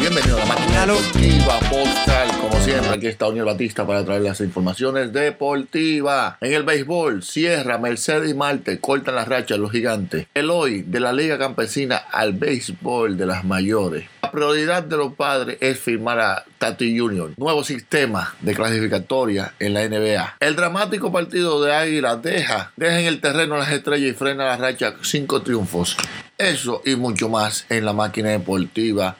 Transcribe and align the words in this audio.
Bienvenidos 0.00 0.40
a 0.40 0.44
la 0.44 0.54
máquina 0.54 0.86
deportiva 0.86 1.60
Postal. 1.70 2.28
Como 2.40 2.60
siempre, 2.60 2.90
aquí 2.90 3.06
está 3.06 3.28
Uniel 3.28 3.46
Batista 3.46 3.86
para 3.86 4.04
traer 4.04 4.22
las 4.22 4.40
informaciones 4.40 5.12
deportivas. 5.12 6.36
En 6.40 6.52
el 6.52 6.62
béisbol, 6.62 7.22
Sierra, 7.22 7.78
Mercedes 7.78 8.30
y 8.30 8.34
Marte 8.34 8.78
cortan 8.80 9.16
las 9.16 9.28
rachas 9.28 9.58
los 9.58 9.72
gigantes. 9.72 10.26
El 10.34 10.50
hoy 10.50 10.82
de 10.82 11.00
la 11.00 11.12
Liga 11.12 11.38
Campesina 11.38 11.96
al 11.96 12.32
béisbol 12.32 13.16
de 13.16 13.26
las 13.26 13.44
mayores. 13.44 14.08
La 14.22 14.30
prioridad 14.30 14.82
de 14.82 14.96
los 14.96 15.14
padres 15.14 15.58
es 15.60 15.78
firmar 15.78 16.20
a 16.20 16.44
Tati 16.58 16.98
Junior. 16.98 17.32
Nuevo 17.36 17.64
sistema 17.64 18.34
de 18.40 18.54
clasificatoria 18.54 19.54
en 19.58 19.74
la 19.74 19.88
NBA. 19.88 20.36
El 20.40 20.54
dramático 20.54 21.10
partido 21.10 21.62
de 21.62 21.74
Águila 21.74 22.16
deja, 22.16 22.72
deja 22.76 23.00
en 23.00 23.06
el 23.06 23.20
terreno 23.20 23.56
a 23.56 23.58
las 23.58 23.72
estrellas 23.72 24.10
y 24.10 24.14
frena 24.14 24.44
la 24.44 24.56
racha 24.56 24.94
cinco 25.02 25.42
triunfos. 25.42 25.96
Eso 26.36 26.82
y 26.84 26.94
mucho 26.94 27.28
más 27.28 27.66
en 27.68 27.84
la 27.84 27.92
máquina 27.92 28.28
deportiva 28.28 29.16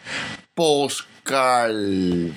Postcal. 0.59 2.34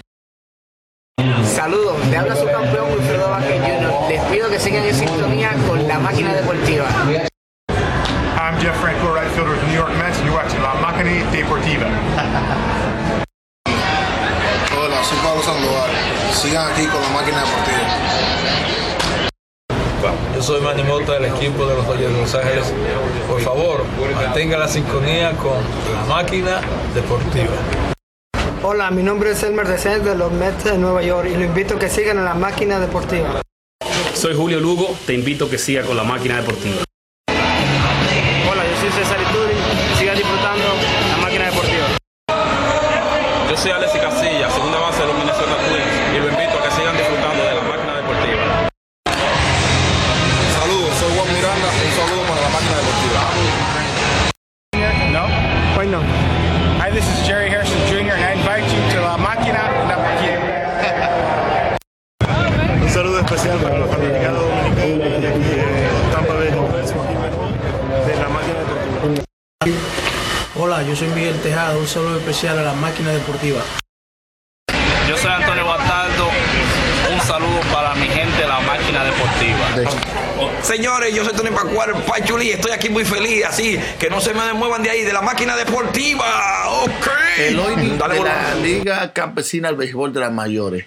Saludos, 1.44 2.08
le 2.08 2.18
habla 2.18 2.36
su 2.36 2.46
campeón 2.46 2.92
Wilfredo 2.92 3.32
Vázquez 3.32 3.60
Jr. 3.60 4.10
Les 4.10 4.22
pido 4.26 4.48
que 4.48 4.60
sigan 4.60 4.84
en 4.84 4.94
sintonía 4.94 5.54
con 5.68 5.88
la 5.88 5.98
máquina 5.98 6.32
deportiva. 6.36 6.86
I'm 8.38 8.60
Jeff 8.62 8.80
Franco, 8.80 9.12
right 9.12 9.28
fielder 9.32 9.50
with 9.50 9.62
the 9.62 9.68
New 9.70 9.76
York 9.76 9.90
Mets, 9.98 10.20
and 10.20 10.28
you're 10.28 10.38
watching 10.38 10.62
La 10.62 10.76
Máquina 10.76 11.32
Deportiva. 11.32 11.88
Hola, 14.78 15.04
soy 15.04 15.18
Pablo 15.24 15.42
Sandoval. 15.42 15.90
Sigan 16.32 16.72
aquí 16.72 16.86
con 16.86 17.02
la 17.02 17.10
máquina 17.10 17.40
deportiva. 17.40 17.88
Yo 20.36 20.44
soy 20.44 20.62
Manny 20.62 20.84
Mota 20.84 21.14
del 21.14 21.26
equipo 21.26 21.66
de 21.66 21.74
los 21.74 21.88
Dodgers 21.88 22.14
de 22.14 22.22
Los 22.22 22.36
Ángeles. 22.36 22.72
Por 23.28 23.42
favor, 23.42 23.84
mantenga 24.14 24.60
la 24.60 24.68
sintonía 24.68 25.32
con 25.32 25.58
la 25.92 26.06
máquina 26.08 26.62
deportiva. 26.94 27.56
Hola, 28.64 28.92
mi 28.92 29.02
nombre 29.02 29.32
es 29.32 29.42
Elmer 29.42 29.68
Descent 29.68 30.04
de 30.04 30.16
los 30.16 30.32
Mets 30.32 30.66
de 30.66 30.78
Nueva 30.78 31.02
York 31.02 31.28
y 31.32 31.36
lo 31.36 31.46
invito 31.46 31.78
a 31.78 31.80
que 31.80 31.90
sigan 31.90 32.20
en 32.20 32.26
la 32.26 32.36
máquina 32.36 32.80
deportiva. 32.80 33.42
Soy 34.14 34.36
Julio 34.36 34.60
Lugo, 34.60 34.96
te 35.08 35.16
invito 35.16 35.46
a 35.46 35.50
que 35.50 35.58
siga 35.58 35.82
con 35.82 35.98
la 35.98 36.04
máquina 36.04 36.38
deportiva. 36.38 36.84
Hola, 37.28 38.64
yo 38.64 38.80
soy 38.80 38.92
César 38.92 39.18
Ituri. 39.20 39.56
Sigan 39.98 40.16
disfrutando 40.16 40.64
la 41.10 41.18
máquina 41.18 41.46
deportiva. 41.46 41.88
Yo 43.50 43.58
soy 43.58 43.72
Alexis 43.72 44.00
Casilla, 44.00 44.52
segunda 44.52 44.78
base 44.78 45.02
de 45.02 45.08
los 45.08 45.18
Minnesota 45.18 45.58
Twins, 45.68 46.16
y 46.16 46.20
lo 46.20 46.28
Saludo 71.92 72.20
especial 72.20 72.58
a 72.58 72.62
la 72.62 72.72
máquina 72.72 73.12
deportiva. 73.12 73.62
Yo 75.10 75.18
soy 75.18 75.30
Antonio 75.30 75.66
Bastardo, 75.66 76.30
un 77.14 77.20
saludo 77.20 77.60
para 77.74 77.94
mi 77.96 78.08
gente 78.08 78.44
de 78.44 78.48
la 78.48 78.62
máquina 78.62 79.04
deportiva. 79.04 79.60
Señores, 80.62 81.14
yo 81.14 81.26
soy 81.26 81.34
Tony 81.34 81.50
Pacuaro, 81.50 81.98
Pachuli, 82.06 82.52
estoy 82.52 82.72
aquí 82.72 82.88
muy 82.88 83.04
feliz, 83.04 83.44
así 83.44 83.78
que 84.00 84.10
no 84.10 84.22
se 84.22 84.34
me 84.34 84.54
muevan 84.54 84.84
de 84.84 84.90
ahí, 84.90 85.02
de 85.02 85.12
la 85.12 85.22
máquina 85.22 85.58
deportiva. 85.58 86.70
Ok. 86.70 87.21
El 87.40 87.60
hoy 87.60 87.74
Dale, 87.98 88.16
de 88.16 88.24
la 88.24 88.56
Liga 88.56 89.14
Campesina 89.14 89.70
al 89.70 89.76
Béisbol 89.76 90.14
de 90.14 90.20
las 90.20 90.32
Mayores. 90.32 90.86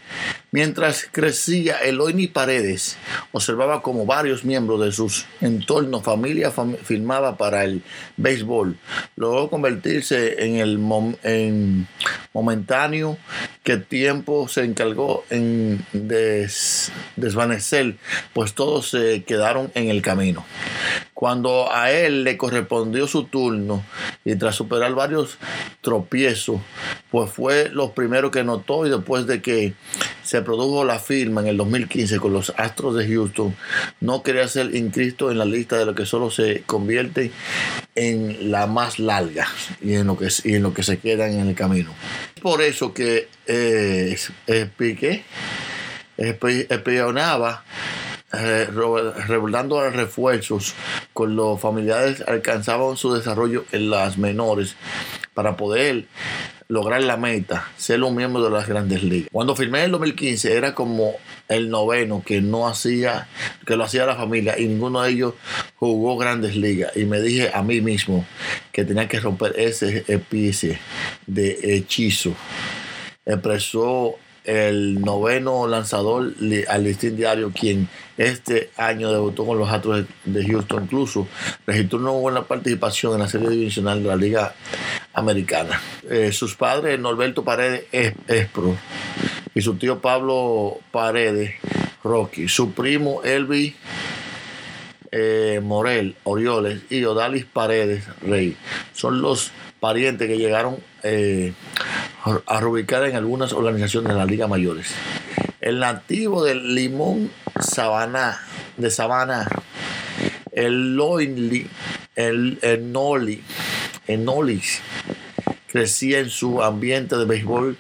Mientras 0.53 1.09
crecía, 1.11 1.79
Eloini 1.79 2.29
Paredes 2.29 2.97
observaba 3.33 3.83
como 3.83 4.07
varios 4.07 4.45
miembros 4.45 4.81
de 4.85 4.93
sus 4.93 5.27
entornos, 5.41 6.03
familia, 6.05 6.53
fam- 6.55 6.77
filmaba 6.77 7.37
para 7.37 7.65
el 7.65 7.83
béisbol. 8.17 8.77
Logró 9.17 9.49
convertirse 9.51 10.45
en 10.45 10.57
el 10.57 10.79
mom- 10.79 11.17
en 11.25 11.89
momentáneo 12.33 13.19
que 13.65 13.79
tiempo 13.79 14.47
se 14.47 14.63
encargó 14.65 15.25
en 15.31 15.85
des- 15.93 16.93
desvanecer, 17.17 17.97
pues 18.33 18.55
todos 18.55 18.91
se 18.91 19.25
quedaron 19.25 19.73
en 19.75 19.89
el 19.89 20.03
camino. 20.03 20.45
Cuando 21.15 21.73
a 21.73 21.93
él 21.93 22.25
le 22.25 22.37
correspondió 22.37 23.07
su 23.07 23.25
turno 23.25 23.85
y 24.25 24.35
tras 24.35 24.57
superar 24.57 24.95
varios 24.95 25.39
tropiezos, 25.81 26.61
pues 27.09 27.31
fue 27.31 27.71
lo 27.71 27.93
primero 27.93 28.33
que 28.33 28.43
notó 28.43 28.85
y 28.85 28.91
después 28.91 29.27
de 29.27 29.41
que 29.41 29.75
se 30.25 30.43
produjo 30.43 30.85
la 30.85 30.99
firma 30.99 31.41
en 31.43 31.47
el 31.47 31.57
2015 31.57 32.19
con 32.19 32.33
los 32.33 32.53
Astros 32.57 32.97
de 32.97 33.07
Houston, 33.07 33.55
no 34.01 34.25
quería 34.25 34.49
ser 34.49 34.75
inscrito 34.75 35.31
en 35.31 35.39
la 35.39 35.45
lista 35.45 35.79
de 35.79 35.87
lo 35.87 35.95
que 35.95 36.05
solo 36.05 36.31
se 36.31 36.63
convierte 36.63 37.31
en 37.95 38.51
la 38.51 38.67
más 38.67 38.99
larga 38.99 39.47
y 39.81 39.95
en 39.95 40.09
lo 40.09 40.19
que, 40.19 40.29
y 40.43 40.55
en 40.57 40.65
lo 40.65 40.75
que 40.75 40.83
se 40.83 40.99
quedan 40.99 41.33
en 41.33 41.49
el 41.49 41.55
camino. 41.55 41.93
Por 42.43 42.61
eso 42.61 42.93
que 42.93 43.29
eh, 43.47 44.17
espionaba 46.69 47.65
revelando 48.35 49.79
a 49.79 49.91
refuerzos 49.91 50.75
con 51.13 51.37
los 51.37 51.61
familiares 51.61 52.23
alcanzaban 52.27 52.97
su 52.97 53.15
desarrollo 53.15 53.65
en 53.73 53.91
las 53.91 54.19
menores 54.19 54.77
para 55.35 55.57
poder 55.57 56.07
lograr 56.69 57.03
la 57.03 57.17
meta, 57.17 57.69
ser 57.77 58.03
un 58.03 58.17
miembro 58.17 58.43
de 58.43 58.51
las 58.51 58.67
grandes 58.67 59.03
ligas. 59.03 59.29
Cuando 59.31 59.55
firmé 59.55 59.81
en 59.81 59.85
el 59.87 59.91
2015 59.93 60.57
era 60.57 60.75
como 60.75 61.13
el 61.49 61.69
noveno 61.69 62.23
que 62.25 62.41
no 62.41 62.67
hacía, 62.67 63.29
que 63.67 63.77
lo 63.77 63.85
hacía 63.85 64.07
la 64.07 64.17
familia 64.17 64.59
y 64.59 64.67
ninguno 64.67 65.03
de 65.03 65.11
ellos 65.11 65.35
jugó 65.77 66.17
grandes 66.17 66.57
ligas. 66.57 66.97
Y 66.97 67.05
me 67.05 67.21
dije 67.21 67.51
a 67.53 67.63
mí 67.63 67.81
mismo 67.81 68.25
que 68.73 68.85
tenía 68.85 69.09
que 69.09 69.21
romper 69.21 69.55
ese 69.59 70.05
especie 70.09 70.79
de 71.27 71.77
hechizo 71.77 72.35
expresó 73.27 74.17
el 74.45 75.01
noveno 75.01 75.67
lanzador 75.67 76.35
al 76.69 76.85
listín 76.85 77.17
diario, 77.17 77.51
quien 77.51 77.89
este 78.17 78.71
año 78.77 79.11
debutó 79.11 79.47
con 79.47 79.59
los 79.59 79.71
Astros 79.71 80.05
de 80.25 80.47
Houston. 80.47 80.85
Incluso 80.85 81.27
registró 81.67 81.99
una 81.99 82.11
buena 82.11 82.43
participación 82.43 83.15
en 83.15 83.21
la 83.21 83.29
serie 83.29 83.49
divisional 83.49 84.03
de 84.03 84.09
la 84.09 84.17
Liga 84.17 84.55
Americana. 85.15 85.81
Eh, 86.09 86.31
sus 86.33 86.55
padres, 86.55 87.01
Norberto 87.01 87.43
Paredes 87.43 87.85
es, 87.91 88.15
es 88.29 88.47
pro, 88.49 88.77
y 89.55 89.63
su 89.63 89.77
tío 89.77 90.01
Pablo 90.01 90.79
Paredes 90.91 91.55
Rocky. 92.03 92.49
Su 92.49 92.73
primo 92.73 93.23
Elvi 93.23 93.75
eh, 95.17 95.61
Morel 95.63 96.17
Orioles 96.25 96.83
y 96.91 97.05
Odalis 97.05 97.45
Paredes 97.45 98.05
Rey 98.21 98.57
son 98.93 99.23
los 99.23 99.53
parientes 99.85 100.27
que 100.27 100.39
llegaron 100.39 100.79
eh, 101.03 101.53
a 102.47 102.59
reubicar 102.59 103.05
en 103.05 103.17
algunas 103.17 103.53
organizaciones 103.53 104.09
de 104.09 104.19
la 104.19 104.25
Liga 104.25 104.47
Mayores. 104.47 104.95
El 105.61 105.79
nativo 105.79 106.43
del 106.43 106.75
Limón 106.75 107.31
Sabana, 107.61 108.41
de 108.79 108.91
Sabana, 108.91 109.47
el 110.53 110.97
Loinli, 110.97 111.67
el 112.17 112.59
Enoli, 112.63 113.45
Enolis, 114.07 114.81
crecía 115.67 116.21
en 116.21 116.31
su 116.31 116.63
ambiente 116.63 117.19
de 117.19 117.27
béisbol, 117.27 117.77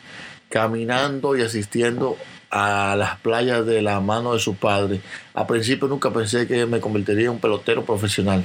caminando 0.51 1.35
y 1.39 1.41
asistiendo 1.41 2.19
a 2.51 2.97
las 2.99 3.17
playas 3.21 3.65
de 3.65 3.81
la 3.81 4.01
mano 4.01 4.35
de 4.35 4.41
su 4.41 4.57
padre. 4.57 5.01
A 5.33 5.47
principio 5.47 5.89
nunca 5.89 6.11
pensé 6.11 6.47
que 6.47 6.67
me 6.67 6.81
convertiría 6.81 7.25
en 7.25 7.31
un 7.31 7.41
pelotero 7.41 7.83
profesional 7.87 8.45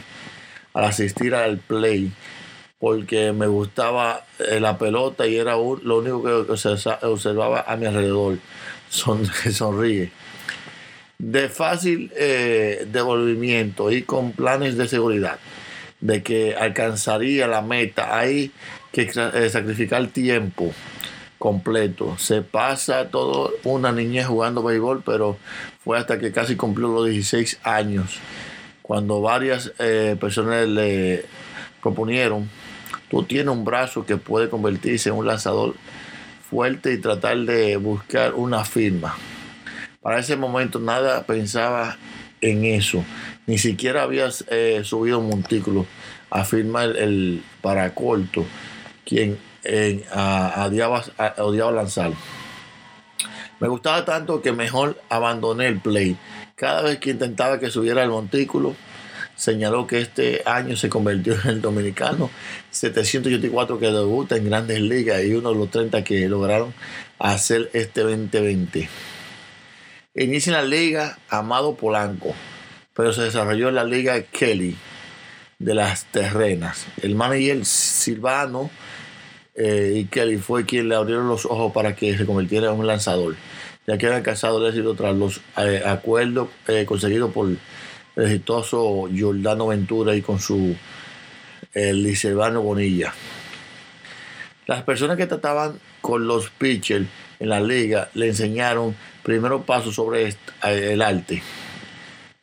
al 0.74 0.86
asistir 0.86 1.36
al 1.36 1.58
play, 1.58 2.14
porque 2.80 3.34
me 3.34 3.48
gustaba 3.48 4.26
eh, 4.40 4.60
la 4.60 4.78
pelota 4.78 5.28
y 5.28 5.36
era 5.36 5.58
un- 5.58 5.82
lo 5.84 5.98
único 6.00 6.24
que 6.24 6.52
observa- 6.54 7.00
observaba 7.04 7.66
a 7.68 7.76
mi 7.76 7.86
alrededor. 7.86 8.38
Son, 8.90 9.26
sonríe. 9.52 10.12
De 11.18 11.50
fácil 11.50 12.12
eh, 12.16 12.88
devolvimiento 12.90 13.92
y 13.92 14.04
con 14.04 14.32
planes 14.32 14.78
de 14.78 14.88
seguridad, 14.88 15.38
de 16.00 16.24
que 16.24 16.56
alcanzaría 16.56 17.46
la 17.48 17.62
meta. 17.62 18.18
Hay 18.18 18.52
que 18.94 19.02
eh, 19.14 19.50
sacrificar 19.50 20.08
tiempo 20.08 20.72
completo. 21.38 22.16
Se 22.18 22.42
pasa 22.42 23.10
todo 23.10 23.52
una 23.66 23.92
niñez 23.92 24.28
jugando 24.28 24.64
béisbol, 24.64 25.04
pero 25.06 25.38
fue 25.84 25.98
hasta 25.98 26.18
que 26.20 26.32
casi 26.32 26.56
cumplió 26.56 26.88
los 26.88 27.06
16 27.08 27.60
años, 27.64 28.18
cuando 28.82 29.22
varias 29.22 29.72
personas 30.20 30.68
le 30.68 31.26
proponieron, 31.82 32.50
tú 33.10 33.24
tienes 33.24 33.48
un 33.54 33.66
brazo 33.66 34.06
que 34.06 34.18
puede 34.18 34.50
convertirse 34.50 35.10
en 35.10 35.16
un 35.16 35.28
lanzador 35.28 35.76
fuerte 36.50 36.94
y 36.94 36.98
tratar 36.98 37.38
de 37.40 37.78
buscar 37.78 38.34
una 38.34 38.66
firma. 38.66 39.16
Para 40.02 40.20
ese 40.20 40.36
momento 40.36 40.80
nada 40.80 41.24
pensaba 41.24 41.98
en 42.42 42.64
eso, 42.66 43.04
ni 43.48 43.58
siquiera 43.58 44.04
había 44.04 44.30
eh, 44.50 44.82
subido 44.84 45.20
un 45.20 45.30
montículo 45.30 45.86
a 46.30 46.46
firmar 46.46 46.90
el, 46.90 46.96
el 46.98 47.44
para 47.62 47.94
corto, 47.94 48.46
quien 49.06 49.38
odiaba, 50.58 51.04
a- 51.18 51.34
odiaba 51.44 51.72
lanzar. 51.72 52.12
Me 53.60 53.68
gustaba 53.68 54.06
tanto 54.06 54.42
que 54.42 54.54
mejor 54.54 55.02
abandoné 55.10 55.68
el 55.68 55.80
play. 55.80 56.16
Cada 56.56 56.82
vez 56.82 57.00
que 57.00 57.10
intentaba 57.12 57.60
que 57.60 57.70
subiera 57.70 58.04
el 58.04 58.10
montículo, 58.10 58.74
señaló 59.40 59.88
que 59.88 60.02
este 60.02 60.42
año 60.46 60.76
se 60.76 60.90
convirtió 60.90 61.34
en 61.46 61.50
el 61.50 61.62
dominicano 61.62 62.30
784 62.72 63.80
que 63.80 63.86
debuta 63.86 64.36
en 64.36 64.46
grandes 64.46 64.82
ligas 64.82 65.24
y 65.24 65.34
uno 65.34 65.54
de 65.54 65.56
los 65.56 65.72
30 65.72 66.04
que 66.04 66.28
lograron 66.28 66.74
hacer 67.18 67.70
este 67.72 68.02
2020. 68.02 68.90
Inicia 70.16 70.50
en 70.52 70.58
la 70.58 70.64
liga 70.64 71.20
Amado 71.30 71.76
Polanco, 71.76 72.36
pero 72.94 73.14
se 73.14 73.22
desarrolló 73.22 73.70
en 73.70 73.76
la 73.76 73.86
liga 73.86 74.22
Kelly 74.24 74.76
de 75.58 75.74
las 75.74 76.04
Terrenas. 76.06 76.88
El 77.02 77.16
manager 77.16 77.64
Silvano 77.66 78.70
eh, 79.56 79.94
y 79.96 80.06
Kelly 80.06 80.38
fue 80.38 80.66
quien 80.66 80.90
le 80.90 80.96
abrieron 80.96 81.30
los 81.30 81.46
ojos 81.46 81.72
para 81.72 81.96
que 81.96 82.18
se 82.18 82.26
convirtiera 82.26 82.74
en 82.74 82.78
un 82.78 82.88
lanzador, 82.88 83.38
ya 83.88 83.98
que 83.98 84.06
había 84.06 84.18
alcanzado 84.18 84.60
el 84.62 84.68
éxito 84.74 84.96
tras 84.96 85.16
los 85.16 85.40
eh, 85.58 85.82
acuerdos 85.86 86.50
eh, 86.68 86.84
conseguidos 86.86 87.32
por 87.32 87.48
el 88.20 88.26
exitoso 88.26 89.08
Giordano 89.12 89.68
Ventura 89.68 90.16
y 90.16 90.22
con 90.22 90.40
su 90.40 90.76
el 91.74 92.04
Licervano 92.04 92.62
Bonilla. 92.62 93.14
Las 94.66 94.84
personas 94.84 95.18
que 95.18 95.28
trataban 95.28 95.80
con 96.02 96.28
los 96.28 96.50
pitchers 96.50 97.08
en 97.40 97.50
la 97.50 97.62
liga 97.62 98.10
le 98.14 98.28
enseñaron 98.28 98.96
primeros 99.24 99.64
pasos 99.66 99.96
sobre 99.96 100.28
eh, 100.28 100.36
el 100.64 101.02
arte. 101.02 101.42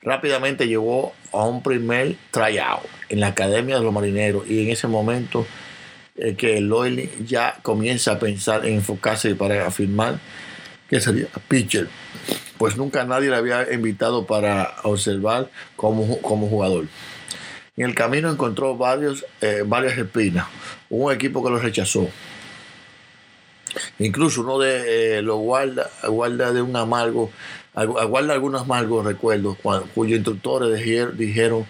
Rápidamente 0.01 0.67
llegó 0.67 1.13
a 1.33 1.45
un 1.45 1.63
primer 1.63 2.17
tryout 2.31 2.87
en 3.09 3.21
la 3.21 3.29
Academia 3.29 3.77
de 3.77 3.85
los 3.85 3.93
Marineros 3.93 4.49
y 4.49 4.63
en 4.63 4.71
ese 4.71 4.89
momento 4.89 5.47
eh, 6.17 6.35
que 6.35 6.61
Loyal 6.61 7.09
ya 7.27 7.59
comienza 7.63 8.13
a 8.13 8.19
pensar 8.19 8.65
en 8.65 8.75
enfocarse 8.75 9.35
para 9.35 9.67
afirmar 9.67 10.19
que 10.89 11.01
sería 11.01 11.27
pitcher, 11.49 11.89
pues 12.59 12.77
nunca 12.77 13.05
nadie 13.05 13.31
le 13.31 13.37
había 13.37 13.73
invitado 13.73 14.27
para 14.27 14.75
observar 14.83 15.51
como, 15.77 16.21
como 16.23 16.49
jugador. 16.49 16.87
En 17.77 17.85
el 17.85 17.95
camino 17.95 18.31
encontró 18.31 18.77
varios, 18.77 19.27
eh, 19.43 19.63
varias 19.67 19.99
espinas, 19.99 20.47
un 20.89 21.13
equipo 21.13 21.45
que 21.45 21.51
lo 21.51 21.59
rechazó. 21.59 22.09
Incluso 23.99 24.41
uno 24.41 24.59
de 24.59 25.19
eh, 25.19 25.23
los 25.23 25.39
guarda, 25.39 25.91
guarda 26.09 26.53
de 26.53 26.63
un 26.63 26.75
amargo, 26.75 27.31
guarda 27.75 28.33
algunos 28.33 28.63
amargos 28.63 29.05
recuerdos, 29.05 29.59
cuyos 29.95 30.17
instructores 30.17 30.83
dijeron, 31.19 31.67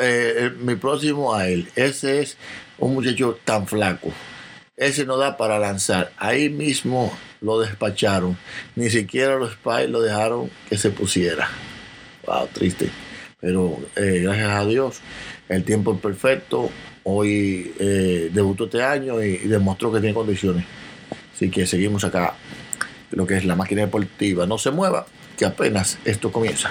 eh, 0.00 0.52
mi 0.58 0.74
próximo 0.74 1.34
a 1.34 1.48
él, 1.48 1.70
ese 1.76 2.20
es 2.20 2.36
un 2.78 2.92
muchacho 2.92 3.38
tan 3.42 3.66
flaco, 3.66 4.12
ese 4.76 5.06
no 5.06 5.16
da 5.16 5.38
para 5.38 5.58
lanzar. 5.58 6.12
Ahí 6.18 6.50
mismo 6.50 7.16
lo 7.46 7.60
despacharon, 7.60 8.36
ni 8.74 8.90
siquiera 8.90 9.36
los 9.36 9.52
Spies 9.52 9.88
lo 9.88 10.02
dejaron 10.02 10.50
que 10.68 10.76
se 10.76 10.90
pusiera. 10.90 11.48
Wow, 12.26 12.48
triste. 12.52 12.90
Pero 13.40 13.78
eh, 13.94 14.20
gracias 14.24 14.50
a 14.50 14.66
Dios, 14.66 15.00
el 15.48 15.62
tiempo 15.62 15.94
es 15.94 16.00
perfecto. 16.00 16.68
Hoy 17.04 17.72
eh, 17.78 18.30
debutó 18.32 18.64
este 18.64 18.82
año 18.82 19.22
y, 19.22 19.34
y 19.44 19.46
demostró 19.46 19.92
que 19.92 20.00
tiene 20.00 20.14
condiciones. 20.14 20.64
Así 21.32 21.48
que 21.48 21.66
seguimos 21.66 22.02
acá, 22.02 22.34
lo 23.12 23.26
que 23.26 23.36
es 23.36 23.44
la 23.44 23.54
máquina 23.54 23.82
deportiva. 23.82 24.44
No 24.46 24.58
se 24.58 24.72
mueva, 24.72 25.06
que 25.38 25.44
apenas 25.44 25.98
esto 26.04 26.32
comienza. 26.32 26.70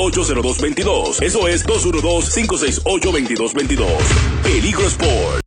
212-568-0222. 0.00 1.22
Eso 1.22 1.46
es 1.48 1.66
212-568-2222. 1.66 3.86
Peligro 4.42 4.86
Sport. 4.86 5.39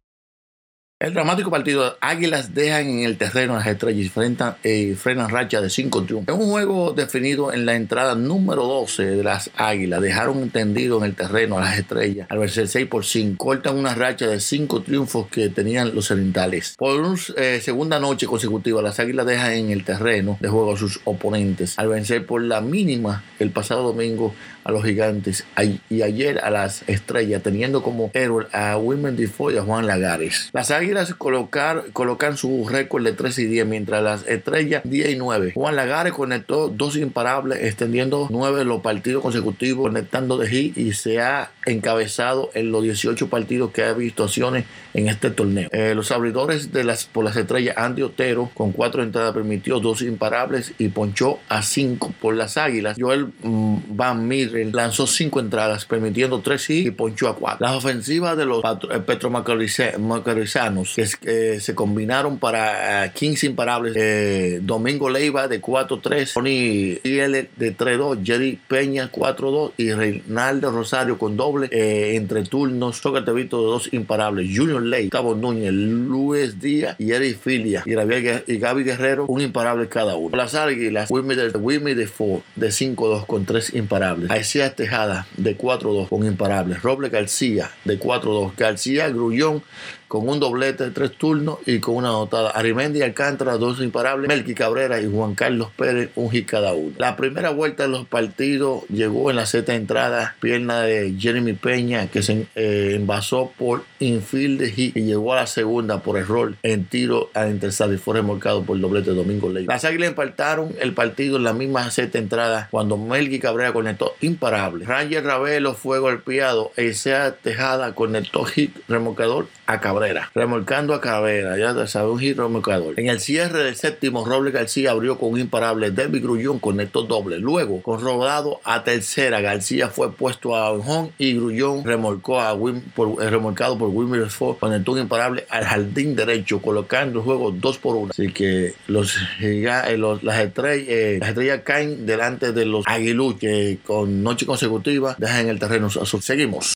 El 1.03 1.13
dramático 1.13 1.51
partido 1.51 1.97
Águilas 1.99 2.53
dejan 2.53 2.87
en 2.87 2.99
el 3.03 3.17
terreno 3.17 3.55
a 3.55 3.57
las 3.57 3.67
estrellas 3.67 3.99
y 3.99 4.05
enfrentan, 4.05 4.55
eh, 4.63 4.95
frenan 4.97 5.29
racha 5.29 5.59
de 5.59 5.69
cinco 5.69 6.05
triunfos. 6.05 6.33
En 6.33 6.41
un 6.41 6.49
juego 6.49 6.93
definido 6.93 7.51
en 7.51 7.65
la 7.65 7.75
entrada 7.75 8.15
número 8.15 8.63
12 8.63 9.07
de 9.07 9.21
las 9.21 9.51
Águilas, 9.57 9.99
dejaron 9.99 10.49
tendido 10.49 10.99
en 10.99 11.03
el 11.03 11.13
terreno 11.13 11.57
a 11.57 11.61
las 11.61 11.77
estrellas 11.77 12.27
al 12.29 12.39
vencer 12.39 12.69
6 12.69 12.87
por 12.87 13.03
5. 13.03 13.35
Cortan 13.35 13.77
una 13.77 13.93
racha 13.93 14.27
de 14.27 14.39
cinco 14.39 14.81
triunfos 14.81 15.27
que 15.27 15.49
tenían 15.49 15.93
los 15.93 16.09
orientales. 16.09 16.75
Por 16.77 17.01
una 17.01 17.17
segunda 17.59 17.99
noche 17.99 18.25
consecutiva, 18.25 18.81
las 18.81 18.97
Águilas 19.01 19.25
dejan 19.25 19.51
en 19.51 19.71
el 19.71 19.83
terreno 19.83 20.37
de 20.39 20.47
juego 20.47 20.73
a 20.73 20.77
sus 20.77 21.01
oponentes 21.03 21.77
al 21.77 21.89
vencer 21.89 22.25
por 22.25 22.41
la 22.41 22.61
mínima 22.61 23.25
el 23.39 23.51
pasado 23.51 23.83
domingo 23.83 24.33
a 24.63 24.71
los 24.71 24.83
gigantes 24.83 25.45
y 25.89 26.01
ayer 26.01 26.39
a 26.39 26.49
las 26.49 26.87
estrellas, 26.87 27.43
teniendo 27.43 27.83
como 27.83 28.11
héroe 28.13 28.47
a 28.51 28.77
Wilmer 28.77 29.13
Defoe 29.13 29.53
y 29.53 29.57
a 29.57 29.63
Juan 29.63 29.87
Lagares. 29.87 30.49
Las 30.53 30.71
Águilas 30.71 31.13
colocar, 31.15 31.85
colocan 31.93 32.37
su 32.37 32.67
récord 32.67 33.03
de 33.03 33.13
3 33.13 33.39
y 33.39 33.45
10, 33.45 33.65
mientras 33.65 34.03
las 34.03 34.27
estrellas 34.27 34.81
10 34.85 35.09
y 35.09 35.15
9. 35.15 35.51
Juan 35.55 35.75
Lagares 35.75 36.13
conectó 36.13 36.69
dos 36.69 36.95
imparables, 36.95 37.63
extendiendo 37.63 38.27
9 38.29 38.65
los 38.65 38.81
partidos 38.81 39.21
consecutivos, 39.21 39.87
conectando 39.87 40.37
de 40.37 40.47
hit 40.47 40.77
y 40.77 40.93
se 40.93 41.21
ha 41.21 41.51
encabezado 41.65 42.49
en 42.53 42.71
los 42.71 42.83
18 42.83 43.29
partidos 43.29 43.71
que 43.71 43.83
ha 43.83 43.93
visto 43.93 44.23
acciones 44.23 44.65
en 44.93 45.07
este 45.07 45.31
torneo. 45.31 45.69
Eh, 45.71 45.93
los 45.95 46.11
abridores 46.11 46.71
de 46.71 46.83
las, 46.83 47.05
por 47.05 47.25
las 47.25 47.35
estrellas, 47.35 47.75
Andy 47.77 48.03
Otero, 48.03 48.49
con 48.53 48.71
4 48.71 49.03
entradas, 49.03 49.33
permitió 49.33 49.79
dos 49.79 50.01
imparables 50.01 50.73
y 50.77 50.89
ponchó 50.89 51.39
a 51.49 51.61
5 51.61 52.13
por 52.21 52.35
las 52.35 52.57
águilas. 52.57 52.97
Joel 52.99 53.27
mm, 53.41 53.77
Van 53.89 54.27
Lanzó 54.71 55.07
5 55.07 55.39
entradas, 55.39 55.85
permitiendo 55.85 56.39
3 56.41 56.69
hits 56.69 56.87
y 56.87 56.91
ponchó 56.91 57.27
a 57.27 57.35
4. 57.35 57.65
Las 57.65 57.75
ofensivas 57.75 58.37
de 58.37 58.45
los 58.45 58.61
eh, 58.63 58.99
petromacorizanos 59.05 60.93
que 60.95 61.07
eh, 61.25 61.59
se 61.59 61.75
combinaron 61.75 62.37
para 62.39 63.05
eh, 63.05 63.11
15 63.13 63.47
imparables. 63.47 63.93
eh, 63.95 64.59
Domingo 64.61 65.09
Leiva 65.09 65.47
de 65.47 65.61
4-3, 65.61 66.33
Tony 66.33 66.99
IL 67.03 67.49
de 67.55 67.77
3-2, 67.77 68.19
Jerry 68.23 68.59
Peña 68.67 69.11
4-2 69.11 69.71
y 69.77 69.91
Reinaldo 69.91 70.71
Rosario 70.71 71.17
con 71.17 71.35
doble 71.37 71.67
eh, 71.71 72.15
entre 72.15 72.43
turnos. 72.43 73.01
Toca 73.01 73.23
Tevito 73.25 73.59
de 73.59 73.65
dos 73.65 73.89
imparables. 73.93 74.49
Junior 74.55 74.81
Ley, 74.81 75.09
Cabo 75.09 75.35
Núñez, 75.35 75.71
Luis 75.73 76.59
Díaz 76.59 76.95
y 76.99 77.11
Eric 77.11 77.39
Filia 77.39 77.83
y, 77.85 77.91
y 77.91 78.57
Gaby 78.57 78.83
Guerrero, 78.83 79.25
un 79.27 79.41
imparable 79.41 79.87
cada 79.87 80.15
uno. 80.15 80.35
Las 80.35 80.55
Águilas, 80.55 81.09
Wilmy 81.09 81.35
de, 81.35 81.95
de 81.95 82.07
Ford 82.07 82.41
de 82.55 82.67
5-2 82.67 83.25
con 83.25 83.45
3 83.45 83.73
imparables. 83.75 84.29
Aicías 84.43 84.75
Tejada 84.75 85.25
de 85.37 85.57
4-2 85.57 86.09
con 86.09 86.25
imparables. 86.25 86.81
Roble 86.81 87.07
García 87.07 87.71
de 87.85 87.97
4-2. 87.97 88.51
García 88.57 89.07
Grullón 89.07 89.63
con 90.13 90.29
un 90.29 90.39
doblete 90.39 90.83
de 90.83 90.91
tres 90.91 91.13
turnos 91.13 91.57
y 91.65 91.79
con 91.79 91.95
una 91.95 92.09
anotada. 92.09 92.51
Arimendi 92.51 93.01
Alcántara, 93.01 93.57
dos 93.57 93.81
imparables. 93.81 94.27
Melqui 94.27 94.53
Cabrera 94.53 95.01
y 95.01 95.11
Juan 95.11 95.33
Carlos 95.33 95.69
Pérez, 95.75 96.11
un 96.13 96.29
hit 96.29 96.45
cada 96.45 96.73
uno. 96.73 96.93
La 96.99 97.15
primera 97.15 97.49
vuelta 97.49 97.81
de 97.81 97.89
los 97.89 98.05
partidos 98.05 98.83
llegó 98.89 99.31
en 99.31 99.37
la 99.37 99.47
sexta 99.47 99.73
entrada, 99.73 100.35
pierna 100.39 100.81
de 100.81 101.15
Jeremy 101.17 101.53
Peña, 101.53 102.09
que 102.11 102.21
se 102.21 102.45
eh, 102.53 102.91
envasó 102.93 103.53
por 103.57 103.85
infield 103.97 104.59
de 104.59 104.69
hit 104.69 104.95
y 104.95 105.01
llegó 105.01 105.33
a 105.33 105.37
la 105.37 105.47
segunda 105.47 106.03
por 106.03 106.19
error 106.19 106.53
en 106.61 106.85
tiro 106.85 107.31
al 107.33 107.49
interceptar 107.49 107.91
y 107.91 107.97
fue 107.97 108.13
remolcado 108.13 108.61
por 108.61 108.75
el 108.75 108.83
doblete 108.83 109.09
de 109.09 109.15
Domingo 109.15 109.49
Ley. 109.49 109.65
Las 109.65 109.83
Águilas 109.83 110.09
empataron 110.09 110.75
el 110.79 110.93
partido 110.93 111.37
en 111.37 111.43
la 111.43 111.53
misma 111.53 111.89
sexta 111.89 112.19
entrada 112.19 112.67
cuando 112.69 112.97
Melqui 112.97 113.39
Cabrera 113.39 113.73
conectó 113.73 114.13
imparable. 114.21 114.85
Ranger 114.85 115.23
Ravelo 115.23 115.73
fue 115.73 115.97
golpeado 115.97 116.71
Isaiah 116.77 117.35
Tejada 117.41 117.95
conectó 117.95 118.43
hit 118.43 118.77
remolcador 118.87 119.47
a 119.65 119.79
Cabrera, 119.79 120.02
remolcando 120.33 120.93
a 120.93 121.01
Cabrera, 121.01 121.57
ya 121.57 121.73
sabes, 121.87 122.11
un 122.11 122.19
hit 122.19 122.37
remolcador. 122.37 122.99
En 122.99 123.07
el 123.07 123.19
cierre 123.19 123.63
del 123.63 123.75
séptimo, 123.75 124.25
Roble 124.25 124.51
García 124.51 124.91
abrió 124.91 125.17
con 125.17 125.31
un 125.31 125.39
imparable, 125.39 125.91
David 125.91 126.23
Grullón 126.23 126.59
conectó 126.59 127.03
doble. 127.03 127.39
Luego, 127.39 127.81
con 127.81 128.01
rodado 128.01 128.59
a 128.63 128.83
tercera, 128.83 129.41
García 129.41 129.87
fue 129.89 130.11
puesto 130.11 130.55
a 130.55 130.71
home 130.71 131.11
y 131.17 131.33
Grullón 131.35 131.83
remolcó 131.83 132.39
a 132.41 132.53
Wim, 132.53 132.81
por, 132.95 133.23
eh, 133.23 133.29
remolcado 133.29 133.77
por 133.77 133.89
Wilmer 133.89 134.29
Ford, 134.29 134.57
conectó 134.59 134.91
un 134.93 134.99
imparable 134.99 135.45
al 135.49 135.63
jardín 135.63 136.15
derecho, 136.15 136.61
colocando 136.61 137.19
el 137.19 137.25
juego 137.25 137.51
2 137.51 137.77
por 137.77 137.95
1. 137.95 138.11
Así 138.11 138.31
que 138.31 138.73
los, 138.87 139.15
eh, 139.41 139.95
los- 139.97 140.23
las, 140.23 140.39
estrellas, 140.39 140.87
eh, 140.89 141.17
las 141.19 141.29
estrellas 141.29 141.61
caen 141.63 142.05
delante 142.05 142.51
de 142.51 142.65
los 142.65 142.83
aguilú 142.87 143.37
con 143.85 144.23
noche 144.23 144.45
consecutiva 144.45 145.15
dejan 145.17 145.47
el 145.47 145.59
terreno. 145.59 145.89
Seguimos. 145.89 146.73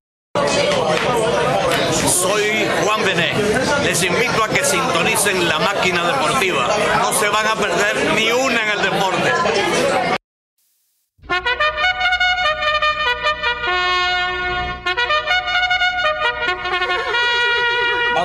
Bené. 3.07 3.33
Les 3.85 4.03
invito 4.03 4.43
a 4.43 4.49
que 4.49 4.65
sintonicen 4.65 5.47
la 5.47 5.59
máquina 5.59 6.03
deportiva. 6.03 6.67
No 6.99 7.13
se 7.13 7.29
van 7.29 7.47
a 7.47 7.55
perder 7.55 8.11
ni 8.15 8.29
una 8.33 8.63
en 8.65 8.69
el 8.77 8.81
deporte. 8.81 9.31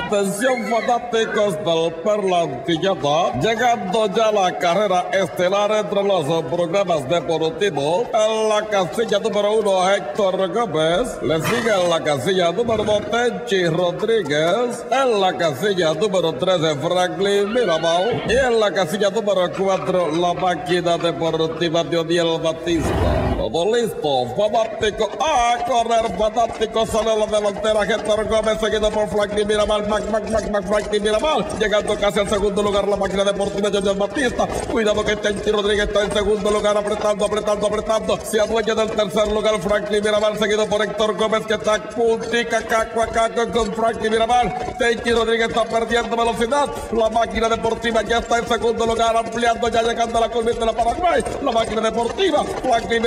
Atención 0.05 0.65
fanáticos 0.65 1.55
del 1.63 1.93
Perlantillada, 2.03 3.39
llegando 3.39 4.07
ya 4.07 4.31
la 4.31 4.57
carrera 4.59 5.09
estelar 5.11 5.71
entre 5.71 6.03
los 6.03 6.25
programas 6.45 7.07
deportivos. 7.07 8.07
En 8.13 8.49
la 8.49 8.67
casilla 8.67 9.19
número 9.19 9.53
uno, 9.53 9.89
Héctor 9.89 10.53
Gómez. 10.53 11.17
Le 11.21 11.41
sigue 11.41 11.71
en 11.81 11.89
la 11.89 12.03
casilla 12.03 12.51
número 12.51 12.83
dos, 12.83 13.01
Tenchi 13.09 13.65
Rodríguez. 13.65 14.85
En 14.91 15.21
la 15.21 15.33
casilla 15.37 15.93
número 15.93 16.33
13, 16.33 16.75
Franklin 16.75 17.53
Mirabal. 17.53 18.23
Y 18.27 18.33
en 18.33 18.59
la 18.59 18.71
casilla 18.71 19.09
número 19.09 19.49
cuatro, 19.57 20.11
la 20.11 20.33
máquina 20.33 20.97
deportiva 20.97 21.83
de 21.83 21.97
Odiel 21.97 22.39
Batista. 22.41 23.22
Todo 23.43 23.75
listo, 23.75 24.25
fanático. 24.37 25.09
A 25.19 25.57
correr, 25.65 26.17
fanático. 26.17 26.85
Sale 26.85 27.13
la 27.17 27.25
delantera, 27.25 27.83
Héctor 27.83 28.25
Gómez, 28.29 28.57
seguido 28.57 28.89
por 28.89 29.09
Franklin 29.09 29.45
Mirabal. 29.45 29.85
Mac, 29.89 30.09
Mac, 30.09 30.29
Mac, 30.29 30.49
Mac, 30.49 30.65
Franklin 30.65 31.03
Mirabal. 31.03 31.45
Llegando 31.59 31.93
casi 31.99 32.19
al 32.19 32.29
segundo 32.29 32.63
lugar, 32.63 32.87
la 32.87 32.95
máquina 32.95 33.25
deportiva 33.25 33.69
de 33.69 33.79
Odiel 33.79 33.97
Batista. 33.97 34.47
Cuidado 34.71 35.03
que 35.03 35.17
Tenchi 35.17 35.51
Rodríguez 35.51 35.89
está 35.89 36.05
en 36.05 36.13
segundo 36.13 36.51
lugar, 36.51 36.77
apretando, 36.77 37.25
apretando, 37.25 37.67
apretando. 37.67 38.17
Se 38.23 38.39
adueña 38.39 38.75
del 38.75 38.91
tercer 38.91 39.27
lugar, 39.27 39.59
Franklin 39.59 40.01
Mirabal, 40.01 40.39
seguido 40.39 40.65
por 40.65 40.81
Héctor 40.81 41.17
Gómez, 41.17 41.45
que 41.45 41.55
está 41.55 41.83
puntica, 41.89 42.61
caco 42.61 43.51
con 43.51 43.73
Franklin 43.73 44.11
Mirabal. 44.13 44.75
Tenchi 44.79 45.11
Rodríguez 45.11 45.49
está 45.49 45.65
perdiendo 45.65 46.15
velocidad. 46.15 46.69
La 46.93 47.09
máquina 47.09 47.49
deportiva 47.49 48.03
ya 48.03 48.19
está 48.19 48.39
en 48.39 48.47
segundo 48.47 48.85
lugar, 48.85 49.17
ampliando, 49.17 49.67
ya 49.67 49.81
llegando 49.81 50.17
a 50.17 50.21
la 50.21 50.29
curva 50.29 50.51
de 50.51 50.65
la 50.65 50.71
Paraguay. 50.71 51.21
La 51.41 51.51
máquina 51.51 51.81
deportiva, 51.81 52.45
Franklin 52.63 53.03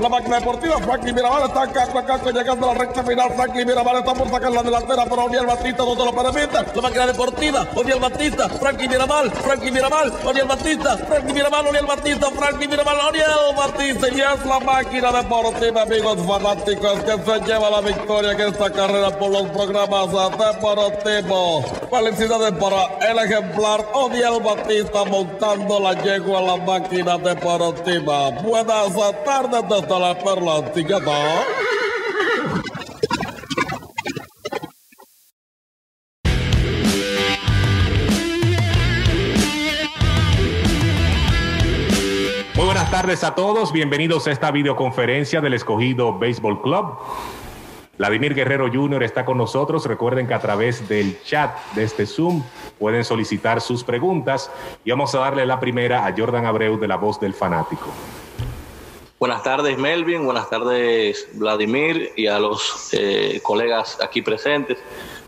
La 0.00 0.08
máquina 0.08 0.40
deportiva, 0.40 0.78
Franklin 0.78 1.14
Mirabal 1.14 1.44
está 1.44 1.66
caco 1.68 1.98
a 1.98 2.04
caco, 2.04 2.30
llegando 2.30 2.70
a 2.70 2.74
la 2.74 2.80
recta 2.80 3.02
final. 3.04 3.30
Franklin 3.34 3.66
Mirabal 3.66 3.96
está 3.98 4.14
por 4.14 4.28
sacar 4.30 4.50
la 4.50 4.62
delantera, 4.62 5.04
pero 5.04 5.24
Odiel 5.24 5.46
Batista 5.46 5.84
no 5.84 5.94
se 5.94 6.04
lo 6.04 6.12
permite. 6.12 6.74
La 6.74 6.82
máquina 6.82 7.06
deportiva, 7.06 7.66
Odiel 7.76 8.00
Batista, 8.00 8.48
Franklin 8.48 8.90
Mirabal, 8.90 9.30
Franklin 9.30 9.74
Mirabal, 9.74 10.12
Odiel 10.24 10.46
Batista, 10.46 10.96
Franklin 10.96 11.34
Mirabal, 11.34 11.66
Odiel 11.66 11.86
Batista, 11.86 12.30
Franklin 12.30 12.70
Mirabal, 12.70 12.96
Odiel 13.00 13.54
Batista. 13.56 14.08
Y 14.08 14.20
es 14.20 14.46
la 14.46 14.60
máquina 14.60 15.12
deportiva, 15.12 15.82
amigos 15.82 16.18
fanáticos, 16.26 17.00
que 17.00 17.12
se 17.12 17.40
lleva 17.46 17.70
la 17.70 17.80
victoria 17.80 18.32
en 18.32 18.40
esta 18.40 18.70
carrera 18.70 19.10
por 19.10 19.30
los 19.30 19.46
programas 19.50 20.10
deportivos. 20.10 21.64
Felicidades 21.90 22.52
para 22.52 23.10
el 23.10 23.18
ejemplar 23.18 23.86
Odiel 23.94 24.40
Batista 24.42 25.04
montando 25.04 25.78
la 25.80 25.92
yegua 26.02 26.38
a 26.38 26.42
la 26.42 26.56
máquina 26.56 27.18
deportiva. 27.18 28.30
Buenas 28.42 28.94
tardes 29.24 29.59
Muy 42.54 42.64
buenas 42.64 42.90
tardes 42.90 43.22
a 43.24 43.34
todos, 43.34 43.72
bienvenidos 43.72 44.26
a 44.26 44.32
esta 44.32 44.50
videoconferencia 44.50 45.40
del 45.40 45.54
escogido 45.54 46.18
Baseball 46.18 46.62
Club. 46.62 46.98
Vladimir 47.98 48.34
Guerrero 48.34 48.70
Jr. 48.72 49.02
está 49.02 49.26
con 49.26 49.36
nosotros. 49.36 49.84
Recuerden 49.84 50.26
que 50.26 50.32
a 50.32 50.40
través 50.40 50.88
del 50.88 51.22
chat 51.22 51.54
de 51.74 51.84
este 51.84 52.06
Zoom 52.06 52.42
pueden 52.78 53.04
solicitar 53.04 53.60
sus 53.60 53.84
preguntas 53.84 54.50
y 54.86 54.90
vamos 54.90 55.14
a 55.14 55.18
darle 55.18 55.44
la 55.44 55.60
primera 55.60 56.06
a 56.06 56.14
Jordan 56.16 56.46
Abreu 56.46 56.78
de 56.78 56.88
la 56.88 56.96
voz 56.96 57.20
del 57.20 57.34
fanático. 57.34 57.90
Buenas 59.20 59.42
tardes, 59.42 59.76
Melvin. 59.76 60.24
Buenas 60.24 60.48
tardes, 60.48 61.28
Vladimir, 61.34 62.10
y 62.16 62.26
a 62.26 62.38
los 62.38 62.88
eh, 62.92 63.38
colegas 63.42 63.98
aquí 64.00 64.22
presentes. 64.22 64.78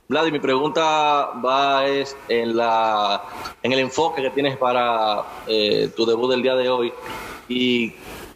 Vladimir, 0.08 0.40
mi 0.40 0.42
pregunta 0.42 1.32
va 1.44 1.86
es 1.86 2.16
en, 2.26 2.56
la, 2.56 3.22
en 3.62 3.70
el 3.70 3.80
enfoque 3.80 4.22
que 4.22 4.30
tienes 4.30 4.56
para 4.56 5.24
eh, 5.46 5.90
tu 5.94 6.06
debut 6.06 6.30
del 6.30 6.40
día 6.40 6.54
de 6.54 6.70
hoy 6.70 6.90
y 7.50 7.92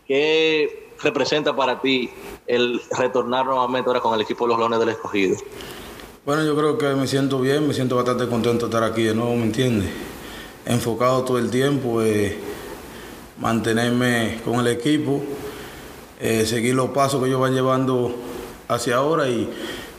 qué 0.06 0.90
representa 1.02 1.56
para 1.56 1.80
ti 1.80 2.10
el 2.46 2.78
retornar 2.90 3.46
nuevamente 3.46 3.88
ahora 3.88 4.00
con 4.00 4.12
el 4.12 4.20
equipo 4.20 4.44
de 4.44 4.48
los 4.50 4.58
Leones 4.58 4.78
del 4.78 4.90
Escogido. 4.90 5.38
Bueno, 6.26 6.44
yo 6.44 6.54
creo 6.54 6.76
que 6.76 6.88
me 6.88 7.06
siento 7.06 7.40
bien, 7.40 7.66
me 7.66 7.72
siento 7.72 7.96
bastante 7.96 8.28
contento 8.28 8.66
de 8.66 8.76
estar 8.76 8.84
aquí 8.84 9.04
de 9.04 9.14
nuevo, 9.14 9.34
¿me 9.34 9.44
entiendes? 9.44 9.88
Enfocado 10.66 11.25
todo 11.25 11.38
el 11.38 11.50
tiempo, 11.50 12.02
eh, 12.02 12.36
mantenerme 13.38 14.40
con 14.44 14.60
el 14.60 14.66
equipo, 14.66 15.22
eh, 16.20 16.44
seguir 16.46 16.75
los 16.75 16.90
pasos 16.90 17.20
que 17.20 17.28
ellos 17.28 17.40
van 17.40 17.54
llevando 17.54 18.14
hacia 18.68 18.96
ahora 18.96 19.28
y, 19.28 19.52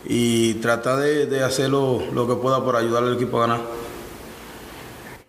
y 0.06 0.56
tratar 0.56 0.98
de, 0.98 1.26
de 1.26 1.44
hacer 1.44 1.70
lo, 1.70 2.02
lo 2.12 2.28
que 2.28 2.36
pueda 2.36 2.64
para 2.64 2.80
ayudar 2.80 3.04
al 3.04 3.16
equipo 3.16 3.38
a 3.38 3.48
ganar. 3.48 3.62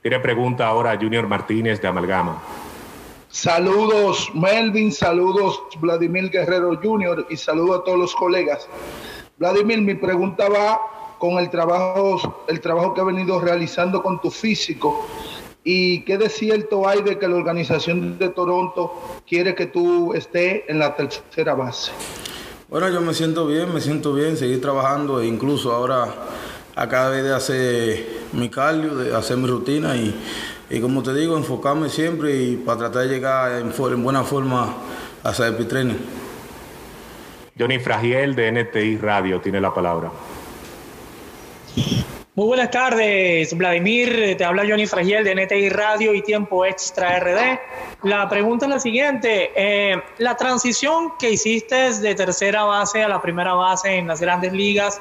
Tiene 0.02 0.20
pregunta 0.20 0.66
ahora 0.66 0.96
Junior 1.00 1.26
Martínez 1.26 1.80
de 1.80 1.88
Amalgama. 1.88 2.42
Saludos 3.30 4.30
Melvin, 4.34 4.90
saludos 4.90 5.60
Vladimir 5.80 6.30
Guerrero 6.30 6.78
Jr. 6.82 7.26
y 7.28 7.36
saludos 7.36 7.80
a 7.80 7.84
todos 7.84 7.98
los 7.98 8.14
colegas. 8.14 8.66
Vladimir, 9.36 9.82
mi 9.82 9.94
pregunta 9.94 10.48
va 10.48 10.80
con 11.18 11.38
el 11.38 11.50
trabajo, 11.50 12.44
el 12.48 12.60
trabajo 12.60 12.94
que 12.94 13.00
ha 13.00 13.04
venido 13.04 13.40
realizando 13.40 14.02
con 14.02 14.20
tu 14.20 14.30
físico. 14.30 15.06
¿Y 15.64 16.02
qué 16.02 16.18
de 16.18 16.28
cierto 16.28 16.88
hay 16.88 17.02
de 17.02 17.18
que 17.18 17.28
la 17.28 17.36
organización 17.36 18.18
de 18.18 18.28
Toronto 18.30 19.20
quiere 19.26 19.54
que 19.54 19.66
tú 19.66 20.14
estés 20.14 20.62
en 20.68 20.78
la 20.78 20.94
tercera 20.96 21.54
base? 21.54 21.92
Bueno, 22.68 22.88
yo 22.90 23.00
me 23.00 23.14
siento 23.14 23.46
bien, 23.46 23.72
me 23.72 23.80
siento 23.80 24.12
bien, 24.12 24.36
seguir 24.36 24.60
trabajando 24.60 25.20
e 25.20 25.26
incluso 25.26 25.72
ahora 25.72 26.06
acabé 26.76 27.22
de 27.22 27.34
hacer 27.34 28.06
mi 28.32 28.48
cardio, 28.50 28.94
de 28.94 29.14
hacer 29.14 29.36
mi 29.36 29.48
rutina 29.48 29.96
y, 29.96 30.14
y 30.70 30.80
como 30.80 31.02
te 31.02 31.14
digo, 31.14 31.36
enfocarme 31.36 31.88
siempre 31.88 32.36
y 32.36 32.56
para 32.56 32.78
tratar 32.78 33.02
de 33.02 33.08
llegar 33.08 33.60
en, 33.60 34.02
buena 34.02 34.22
forma 34.22 34.74
a 35.24 35.28
hacer 35.28 35.66
training. 35.66 35.96
Johnny 37.58 37.78
Fragiel 37.78 38.36
de 38.36 38.52
NTI 38.52 38.98
Radio 38.98 39.40
tiene 39.40 39.60
la 39.60 39.74
palabra. 39.74 40.10
Muy 42.38 42.46
buenas 42.46 42.70
tardes, 42.70 43.52
Vladimir. 43.52 44.36
Te 44.38 44.44
habla 44.44 44.62
Johnny 44.64 44.86
Fragiel 44.86 45.24
de 45.24 45.34
NTI 45.34 45.70
Radio 45.70 46.14
y 46.14 46.22
Tiempo 46.22 46.64
Extra 46.64 47.18
RD. 47.18 47.58
La 48.04 48.28
pregunta 48.28 48.66
es 48.66 48.70
la 48.70 48.78
siguiente. 48.78 49.50
eh, 49.56 50.00
la 50.18 50.36
transición 50.36 51.14
que 51.18 51.32
hiciste 51.32 51.94
de 51.94 52.14
tercera 52.14 52.62
base 52.62 53.02
a 53.02 53.08
la 53.08 53.20
primera 53.20 53.54
base 53.54 53.96
en 53.96 54.06
las 54.06 54.20
grandes 54.20 54.52
ligas, 54.52 55.00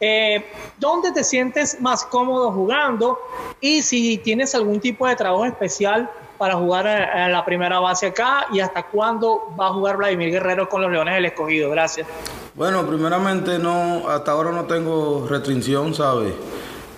eh, 0.00 0.44
¿dónde 0.80 1.12
te 1.12 1.22
sientes 1.22 1.80
más 1.80 2.04
cómodo 2.04 2.50
jugando? 2.50 3.16
Y 3.60 3.82
si 3.82 4.18
tienes 4.18 4.52
algún 4.56 4.80
tipo 4.80 5.06
de 5.06 5.14
trabajo 5.14 5.44
especial 5.44 6.10
para 6.36 6.56
jugar 6.56 6.88
a, 6.88 7.28
la 7.28 7.44
primera 7.44 7.78
base 7.78 8.06
acá 8.06 8.48
y 8.52 8.58
hasta 8.58 8.82
cuándo 8.82 9.54
va 9.56 9.68
a 9.68 9.72
jugar 9.72 9.98
Vladimir 9.98 10.32
Guerrero 10.32 10.68
con 10.68 10.82
los 10.82 10.90
Leones 10.90 11.14
del 11.14 11.26
Escogido. 11.26 11.70
Gracias. 11.70 12.08
Bueno, 12.56 12.84
primeramente 12.84 13.60
no, 13.60 14.08
hasta 14.08 14.32
ahora 14.32 14.50
no 14.50 14.64
tengo 14.64 15.28
restricción, 15.30 15.94
¿sabes? 15.94 16.34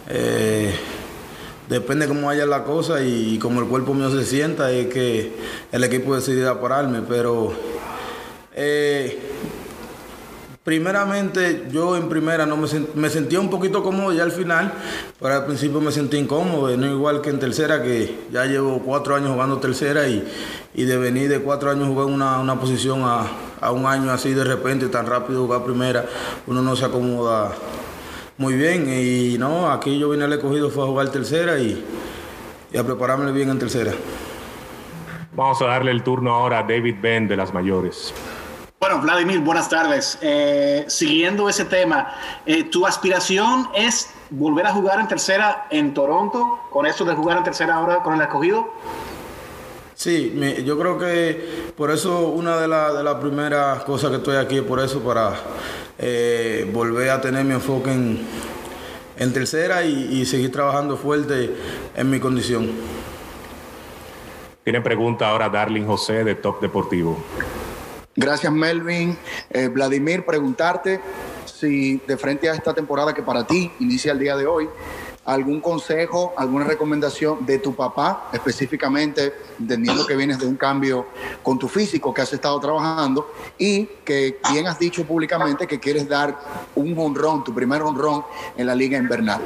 Eh, 0.08 0.75
depende 1.68 2.06
cómo 2.06 2.26
vaya 2.26 2.44
la 2.46 2.64
cosa 2.64 3.02
y, 3.02 3.38
cómo 3.38 3.61
el 3.61 3.66
cuerpo 3.68 3.94
mío 3.94 4.11
se 4.11 4.25
sienta, 4.25 4.70
es 4.70 4.88
que 4.88 5.32
el 5.73 5.82
equipo 5.84 6.14
decidirá 6.14 6.61
pararme, 6.61 7.00
pero 7.08 7.52
eh, 8.54 9.18
primeramente 10.62 11.66
yo 11.70 11.96
en 11.96 12.08
primera 12.08 12.44
no 12.46 12.56
me, 12.58 12.66
sen- 12.68 12.88
me 12.94 13.08
sentía 13.08 13.40
un 13.40 13.49
poquito 13.49 13.82
cómodo 13.82 14.12
ya 14.12 14.25
al 14.25 14.32
final, 14.32 14.73
pero 15.20 15.34
al 15.34 15.46
principio 15.46 15.80
me 15.80 15.90
sentí 15.90 16.18
incómodo, 16.18 16.75
no 16.76 16.87
igual 16.87 17.23
que 17.23 17.30
en 17.30 17.38
tercera, 17.38 17.82
que 17.82 18.26
ya 18.30 18.44
llevo 18.44 18.80
cuatro 18.84 19.14
años 19.14 19.30
jugando 19.32 19.58
tercera 19.58 20.06
y, 20.06 20.23
de 20.75 20.96
venir 20.99 21.30
de 21.30 21.40
cuatro 21.40 21.70
años 21.70 21.88
jugar 21.88 22.06
una, 22.06 22.40
una 22.40 22.61
posición 22.61 23.02
a, 23.04 23.26
a 23.61 23.73
un 23.73 23.87
año 23.87 24.11
así 24.12 24.34
de 24.34 24.44
repente, 24.44 24.88
tan 24.88 25.06
rápido 25.06 25.42
jugar 25.42 25.64
primera, 25.64 26.04
uno 26.46 26.61
no 26.61 26.76
se 26.76 26.84
acomoda 26.84 27.52
muy 28.38 28.55
bien 28.55 28.87
y 28.88 29.38
no, 29.38 29.71
aquí 29.71 29.99
yo 29.99 30.11
vine 30.11 30.25
al 30.25 30.33
escogido 30.33 30.71
fue 30.71 30.85
a 30.85 30.87
jugar 30.87 31.09
tercera 31.11 31.59
y, 31.59 31.85
y 32.73 32.76
a 32.76 32.85
prepararme 32.85 33.31
bien 33.33 33.50
en 33.50 33.59
tercera. 33.59 33.93
Vamos 35.33 35.61
a 35.62 35.67
darle 35.67 35.91
el 35.91 36.03
turno 36.03 36.33
ahora 36.33 36.61
a 36.61 36.62
David 36.62 36.97
Ben 37.00 37.26
de 37.26 37.37
las 37.37 37.53
mayores. 37.53 38.14
Bueno, 38.79 39.00
Vladimir, 39.00 39.41
buenas 39.41 39.69
tardes. 39.69 40.19
Eh, 40.21 40.85
siguiendo 40.88 41.49
ese 41.49 41.64
tema, 41.64 42.12
eh, 42.45 42.64
¿tu 42.64 42.87
aspiración 42.87 43.69
es 43.75 44.11
volver 44.31 44.67
a 44.67 44.73
jugar 44.73 45.00
en 45.00 45.09
tercera 45.09 45.67
en 45.71 45.95
Toronto? 45.95 46.61
¿Con 46.71 46.87
eso 46.87 47.05
de 47.05 47.14
jugar 47.14 47.38
en 47.38 47.45
tercera 47.45 47.76
ahora 47.76 48.03
con 48.03 48.14
el 48.14 48.21
escogido? 48.21 48.73
Sí, 50.04 50.34
me- 50.37 50.62
yo 50.64 50.78
creo 50.78 50.99
que 50.99 51.73
por 51.78 51.90
eso 51.90 52.28
una 52.28 52.58
de 52.58 52.68
las 52.68 52.92
de 53.02 53.14
primeras 53.23 53.84
cosas 53.84 54.11
que 54.11 54.16
estoy 54.16 54.37
aquí 54.37 54.58
es 54.58 54.62
por 54.62 54.78
eso, 54.78 55.00
para 55.00 55.32
eh, 55.99 56.70
volver 56.75 57.08
a 57.08 57.23
tener 57.23 57.42
mi 57.42 57.54
enfoque 57.54 57.90
en, 57.90 58.20
en 59.16 59.32
tercera 59.32 59.82
y, 59.82 60.20
y 60.20 60.26
seguir 60.26 60.52
trabajando 60.52 60.99
fuerte 60.99 61.56
en 61.96 62.11
mi 62.11 62.20
condición. 62.20 62.70
Tiene 64.62 64.82
pregunta 64.82 65.30
ahora 65.30 65.49
Darling 65.49 65.87
José 65.87 66.23
de 66.23 66.34
Top 66.34 66.61
Deportivo. 66.61 67.25
Gracias, 68.14 68.52
Melvin. 68.52 69.16
Eh, 69.49 69.68
Vladimir, 69.68 70.26
preguntarte 70.26 71.00
si 71.46 71.96
de 72.06 72.18
frente 72.18 72.50
a 72.50 72.52
esta 72.52 72.75
temporada 72.75 73.14
que 73.14 73.23
para 73.23 73.46
ti 73.46 73.73
inicia 73.80 74.12
el 74.12 74.18
día 74.18 74.37
de 74.37 74.46
hoy, 74.46 74.68
algún 75.25 75.61
consejo, 75.61 76.35
alguna 76.37 76.64
recomendación 76.64 77.47
de 77.47 77.59
tu 77.59 77.75
papá, 77.75 78.28
específicamente, 78.33 79.33
entendiendo 79.59 80.07
que 80.07 80.16
vienes 80.16 80.38
de 80.38 80.47
un 80.47 80.57
cambio 80.57 81.07
con 81.43 81.59
tu 81.59 81.69
físico 81.69 82.12
que 82.12 82.23
has 82.23 82.33
estado 82.33 82.61
trabajando 82.61 83.31
y 83.59 83.87
que 84.04 84.38
bien 84.52 84.66
has 84.66 84.78
dicho 84.78 85.04
públicamente 85.04 85.66
que 85.66 85.81
quieres 85.81 86.09
dar 86.09 86.38
un 86.75 86.99
honrón, 86.99 87.45
tu 87.45 87.54
primer 87.54 87.83
honrón 87.83 88.25
en 88.57 88.66
la 88.66 88.75
liga 88.75 88.99
invernal. 88.99 89.40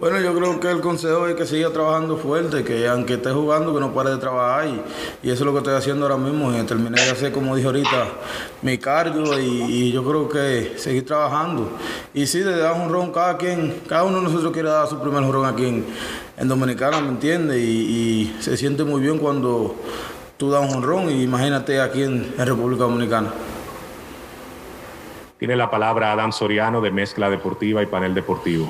Bueno, 0.00 0.18
yo 0.18 0.34
creo 0.34 0.58
que 0.60 0.70
el 0.70 0.80
consejo 0.80 1.26
es 1.26 1.34
que 1.34 1.44
siga 1.44 1.68
trabajando 1.68 2.16
fuerte, 2.16 2.64
que 2.64 2.88
aunque 2.88 3.14
esté 3.14 3.32
jugando, 3.32 3.74
que 3.74 3.80
no 3.80 3.92
pare 3.92 4.08
de 4.08 4.16
trabajar 4.16 4.66
y, 4.66 4.80
y 5.22 5.30
eso 5.30 5.42
es 5.42 5.46
lo 5.46 5.52
que 5.52 5.58
estoy 5.58 5.74
haciendo 5.74 6.06
ahora 6.06 6.16
mismo. 6.16 6.50
y 6.56 6.62
terminé 6.62 6.98
de 6.98 7.10
hacer, 7.10 7.32
como 7.32 7.54
dije 7.54 7.66
ahorita, 7.66 8.06
mi 8.62 8.78
cardio 8.78 9.38
y, 9.38 9.62
y 9.62 9.92
yo 9.92 10.02
creo 10.02 10.26
que 10.26 10.72
seguir 10.78 11.04
trabajando. 11.04 11.68
Y 12.14 12.24
sí, 12.26 12.38
de 12.38 12.56
dar 12.56 12.80
un 12.80 12.88
ron, 12.88 13.12
cada 13.12 13.36
quien, 13.36 13.82
cada 13.86 14.04
uno 14.04 14.16
de 14.16 14.22
nosotros 14.22 14.54
quiere 14.54 14.70
dar 14.70 14.88
su 14.88 14.98
primer 14.98 15.22
ron 15.30 15.44
aquí 15.44 15.66
en, 15.66 15.84
en 16.38 16.48
Dominicana, 16.48 17.02
¿me 17.02 17.08
entiendes? 17.08 17.58
Y, 17.58 17.60
y 17.60 18.36
se 18.40 18.56
siente 18.56 18.84
muy 18.84 19.02
bien 19.02 19.18
cuando 19.18 19.76
tú 20.38 20.50
das 20.50 20.74
un 20.74 20.82
ron 20.82 21.10
y 21.10 21.24
imagínate 21.24 21.78
aquí 21.78 22.04
en, 22.04 22.34
en 22.38 22.46
República 22.46 22.84
Dominicana. 22.84 23.34
Tiene 25.36 25.56
la 25.56 25.70
palabra 25.70 26.12
Adam 26.12 26.32
Soriano 26.32 26.80
de 26.80 26.90
Mezcla 26.90 27.28
Deportiva 27.28 27.82
y 27.82 27.86
Panel 27.86 28.14
Deportivo. 28.14 28.66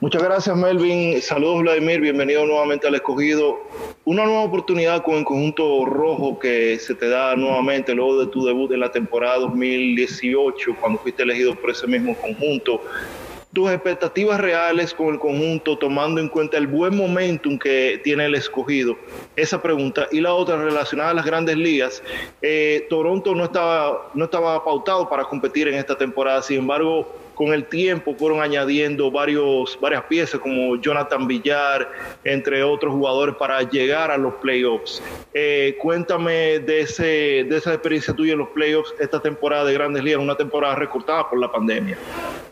Muchas 0.00 0.22
gracias, 0.22 0.56
Melvin. 0.56 1.20
Saludos, 1.20 1.62
Vladimir. 1.62 2.00
Bienvenido 2.00 2.46
nuevamente 2.46 2.86
al 2.86 2.94
escogido. 2.94 3.58
Una 4.04 4.24
nueva 4.26 4.42
oportunidad 4.42 5.02
con 5.02 5.16
el 5.16 5.24
conjunto 5.24 5.84
rojo 5.86 6.38
que 6.38 6.78
se 6.78 6.94
te 6.94 7.08
da 7.08 7.34
nuevamente 7.34 7.96
luego 7.96 8.20
de 8.20 8.28
tu 8.28 8.46
debut 8.46 8.70
en 8.70 8.78
la 8.78 8.92
temporada 8.92 9.38
2018, 9.38 10.76
cuando 10.80 11.00
fuiste 11.00 11.24
elegido 11.24 11.56
por 11.56 11.70
ese 11.70 11.88
mismo 11.88 12.14
conjunto. 12.14 12.80
Tus 13.52 13.72
expectativas 13.72 14.40
reales 14.40 14.94
con 14.94 15.08
el 15.08 15.18
conjunto, 15.18 15.76
tomando 15.76 16.20
en 16.20 16.28
cuenta 16.28 16.58
el 16.58 16.68
buen 16.68 16.96
momentum 16.96 17.58
que 17.58 18.00
tiene 18.04 18.26
el 18.26 18.36
escogido. 18.36 18.96
Esa 19.34 19.60
pregunta. 19.60 20.06
Y 20.12 20.20
la 20.20 20.32
otra 20.32 20.62
relacionada 20.62 21.10
a 21.10 21.14
las 21.14 21.24
grandes 21.24 21.56
ligas. 21.56 22.04
Eh, 22.40 22.86
Toronto 22.88 23.34
no 23.34 23.42
estaba, 23.42 24.12
no 24.14 24.26
estaba 24.26 24.64
pautado 24.64 25.08
para 25.08 25.24
competir 25.24 25.66
en 25.66 25.74
esta 25.74 25.98
temporada. 25.98 26.40
Sin 26.40 26.58
embargo, 26.58 27.08
con 27.38 27.54
el 27.54 27.66
tiempo 27.66 28.16
fueron 28.18 28.40
añadiendo 28.40 29.12
varios, 29.12 29.78
varias 29.80 30.02
piezas 30.06 30.40
como 30.40 30.74
Jonathan 30.74 31.28
Villar, 31.28 31.88
entre 32.24 32.64
otros 32.64 32.92
jugadores, 32.92 33.36
para 33.36 33.62
llegar 33.62 34.10
a 34.10 34.18
los 34.18 34.34
playoffs. 34.34 35.00
Eh, 35.32 35.78
cuéntame 35.80 36.58
de, 36.58 36.80
ese, 36.80 37.46
de 37.48 37.56
esa 37.56 37.74
experiencia 37.74 38.12
tuya 38.12 38.32
en 38.32 38.40
los 38.40 38.48
playoffs 38.48 38.92
esta 38.98 39.20
temporada 39.20 39.66
de 39.66 39.72
Grandes 39.72 40.02
Ligas, 40.02 40.20
una 40.20 40.36
temporada 40.36 40.74
recortada 40.74 41.30
por 41.30 41.38
la 41.38 41.52
pandemia. 41.52 41.96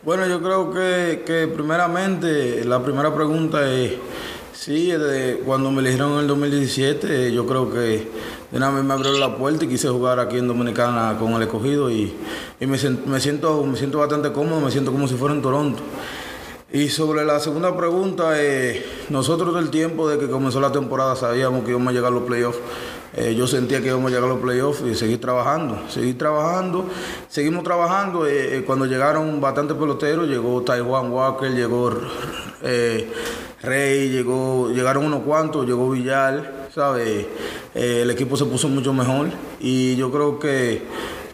Bueno, 0.05 0.25
yo 0.29 0.41
creo 0.41 0.71
que, 0.71 1.25
que 1.27 1.49
primeramente 1.49 2.65
la 2.65 2.81
primera 2.81 3.13
pregunta 3.13 3.69
es, 3.69 3.95
sí, 4.53 4.95
cuando 5.45 5.73
me 5.73 5.81
eligieron 5.81 6.13
en 6.13 6.19
el 6.21 6.27
2017, 6.29 7.33
yo 7.33 7.45
creo 7.45 7.73
que 7.73 8.07
de 8.51 8.59
una 8.59 8.71
me 8.71 8.95
abrió 8.95 9.13
la 9.19 9.37
puerta 9.37 9.65
y 9.65 9.69
quise 9.69 9.89
jugar 9.89 10.21
aquí 10.21 10.39
en 10.39 10.49
Dominicana 10.49 11.17
con 11.19 11.33
el 11.33 11.43
escogido 11.43 11.91
y, 11.91 12.15
y 12.61 12.67
me, 12.67 12.79
me 13.07 13.21
siento, 13.21 13.65
me 13.65 13.77
siento 13.77 13.99
bastante 13.99 14.33
cómodo, 14.33 14.61
me 14.61 14.71
siento 14.71 14.93
como 14.93 15.09
si 15.09 15.15
fuera 15.15 15.35
en 15.35 15.43
Toronto. 15.43 15.83
Y 16.73 16.89
sobre 16.89 17.25
la 17.25 17.39
segunda 17.39 17.77
pregunta, 17.77 18.33
eh, 18.35 18.85
nosotros 19.09 19.55
del 19.55 19.71
tiempo 19.71 20.09
de 20.09 20.19
que 20.19 20.29
comenzó 20.29 20.61
la 20.61 20.73
temporada 20.73 21.15
sabíamos 21.15 21.65
que 21.65 21.71
íbamos 21.71 21.89
a 21.89 21.93
llegar 21.93 22.13
a 22.13 22.15
los 22.15 22.25
playoffs. 22.25 22.59
Eh, 23.17 23.35
yo 23.35 23.47
sentía 23.47 23.81
que 23.81 23.87
íbamos 23.87 24.11
a 24.11 24.15
llegar 24.15 24.29
a 24.29 24.35
los 24.35 24.43
playoffs 24.43 24.83
y 24.83 24.95
seguir 24.95 25.21
trabajando, 25.21 25.81
seguir 25.89 26.19
trabajando, 26.19 26.85
seguimos 27.29 27.63
trabajando. 27.65 28.27
eh, 28.27 28.63
cuando 28.67 28.85
llegaron 28.85 29.41
bastantes 29.41 29.77
peloteros, 29.77 30.29
llegó 30.29 30.61
Taiwan 30.63 31.11
Walker, 31.11 31.51
llegó 31.51 31.93
Rey, 33.63 34.11
llegó, 34.11 34.69
llegaron 34.71 35.05
unos 35.05 35.23
cuantos, 35.23 35.67
llegó 35.67 35.89
Villar, 35.89 36.66
¿sabes? 36.77 37.27
Eh, 37.75 38.01
el 38.03 38.11
equipo 38.11 38.37
se 38.37 38.45
puso 38.45 38.69
mucho 38.69 38.93
mejor 38.93 39.29
y 39.61 39.97
yo 39.97 40.13
creo 40.13 40.39
que 40.39 40.83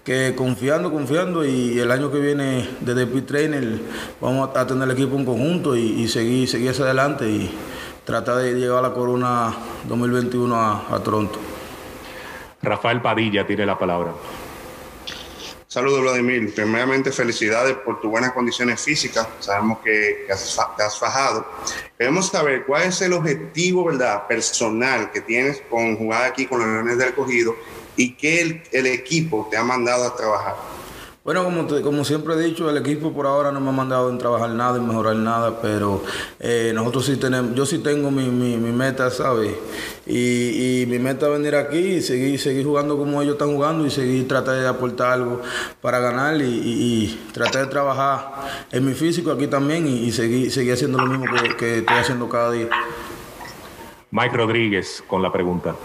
que 0.04 0.34
confiando, 0.36 0.92
confiando 0.92 1.44
y 1.44 1.78
el 1.80 1.90
año 1.90 2.12
que 2.12 2.18
viene 2.18 2.68
desde 2.80 3.06
Pit 3.06 3.26
Trainer 3.26 3.80
vamos 4.20 4.50
a 4.54 4.66
tener 4.66 4.84
el 4.84 4.90
equipo 4.92 5.16
en 5.16 5.24
conjunto 5.24 5.76
y, 5.76 6.06
seguir, 6.08 6.48
seguir 6.48 6.70
hacia 6.70 6.84
adelante 6.84 7.28
y 7.28 7.50
tratar 8.04 8.36
de 8.36 8.54
llevar 8.54 8.82
la 8.82 8.92
corona 8.92 9.52
2021 9.88 10.54
a, 10.54 10.94
a 10.94 10.98
Toronto. 11.00 11.38
Rafael 12.62 13.00
Padilla 13.00 13.44
tiene 13.44 13.66
la 13.66 13.76
palabra. 13.76 14.12
Saludos, 15.72 16.02
Vladimir. 16.02 16.54
Primeramente, 16.54 17.10
felicidades 17.10 17.74
por 17.78 17.98
tus 17.98 18.10
buenas 18.10 18.32
condiciones 18.32 18.78
físicas. 18.78 19.26
Sabemos 19.40 19.78
que, 19.78 20.24
que 20.26 20.30
has, 20.34 20.60
te 20.76 20.82
has 20.82 20.98
fajado. 20.98 21.46
Queremos 21.96 22.28
saber 22.28 22.66
cuál 22.66 22.82
es 22.82 23.00
el 23.00 23.14
objetivo, 23.14 23.86
¿verdad?, 23.86 24.26
personal 24.26 25.10
que 25.10 25.22
tienes 25.22 25.62
con 25.70 25.96
jugar 25.96 26.24
aquí 26.24 26.44
con 26.44 26.58
los 26.58 26.68
Leones 26.68 26.98
del 26.98 27.14
Cogido 27.14 27.56
y 27.96 28.12
qué 28.16 28.42
el, 28.42 28.62
el 28.70 28.86
equipo 28.86 29.48
te 29.50 29.56
ha 29.56 29.64
mandado 29.64 30.06
a 30.06 30.14
trabajar. 30.14 30.56
Bueno, 31.24 31.44
como, 31.44 31.66
te- 31.68 31.82
como 31.82 32.04
siempre 32.04 32.34
he 32.34 32.40
dicho, 32.40 32.68
el 32.68 32.76
equipo 32.78 33.12
por 33.12 33.26
ahora 33.26 33.52
no 33.52 33.60
me 33.60 33.68
ha 33.68 33.72
mandado 33.72 34.10
en 34.10 34.18
trabajar 34.18 34.50
nada, 34.50 34.78
en 34.78 34.88
mejorar 34.88 35.14
nada, 35.14 35.60
pero 35.62 36.02
eh, 36.40 36.72
nosotros 36.74 37.06
sí 37.06 37.16
tenemos, 37.16 37.54
yo 37.54 37.64
sí 37.64 37.78
tengo 37.78 38.10
mi, 38.10 38.24
mi, 38.28 38.56
mi 38.56 38.72
meta, 38.72 39.08
¿sabes? 39.08 39.54
Y, 40.04 40.82
y 40.82 40.86
mi 40.86 40.98
meta 40.98 41.26
es 41.26 41.32
venir 41.32 41.54
aquí 41.54 41.76
y 41.78 42.02
seguir, 42.02 42.40
seguir 42.40 42.66
jugando 42.66 42.98
como 42.98 43.22
ellos 43.22 43.34
están 43.34 43.54
jugando 43.54 43.86
y 43.86 43.90
seguir 43.90 44.26
tratar 44.26 44.56
de 44.56 44.66
aportar 44.66 45.12
algo 45.12 45.40
para 45.80 46.00
ganar 46.00 46.34
y, 46.40 46.42
y- 46.42 47.04
y 47.04 47.30
tratar 47.32 47.66
de 47.66 47.70
trabajar 47.70 48.32
en 48.72 48.84
mi 48.84 48.94
físico 48.94 49.30
aquí 49.30 49.46
también 49.46 49.86
y, 49.86 50.00
y 50.00 50.10
seguir, 50.10 50.50
seguir 50.50 50.72
haciendo 50.72 50.98
lo 50.98 51.06
mismo 51.06 51.26
que, 51.26 51.56
que 51.56 51.78
estoy 51.78 51.96
haciendo 51.98 52.28
cada 52.28 52.50
día. 52.50 52.68
Mike 54.10 54.36
Rodríguez 54.36 55.04
con 55.06 55.22
la 55.22 55.30
pregunta. 55.30 55.76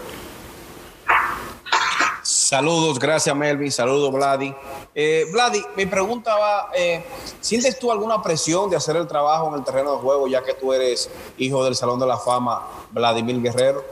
Saludos, 2.22 2.98
gracias 2.98 3.34
Melvin, 3.36 3.70
saludos 3.70 4.12
Vladi. 4.12 4.54
Eh, 5.00 5.26
Vladi, 5.30 5.62
mi 5.76 5.86
pregunta 5.86 6.36
va, 6.36 6.70
eh, 6.76 7.04
¿sientes 7.40 7.78
tú 7.78 7.92
alguna 7.92 8.20
presión 8.20 8.68
de 8.68 8.74
hacer 8.74 8.96
el 8.96 9.06
trabajo 9.06 9.46
en 9.46 9.54
el 9.54 9.64
terreno 9.64 9.92
de 9.92 9.98
juego 9.98 10.26
ya 10.26 10.42
que 10.42 10.54
tú 10.54 10.72
eres 10.72 11.08
hijo 11.36 11.64
del 11.64 11.76
Salón 11.76 12.00
de 12.00 12.06
la 12.08 12.16
Fama, 12.16 12.66
Vladimir 12.90 13.40
Guerrero? 13.40 13.84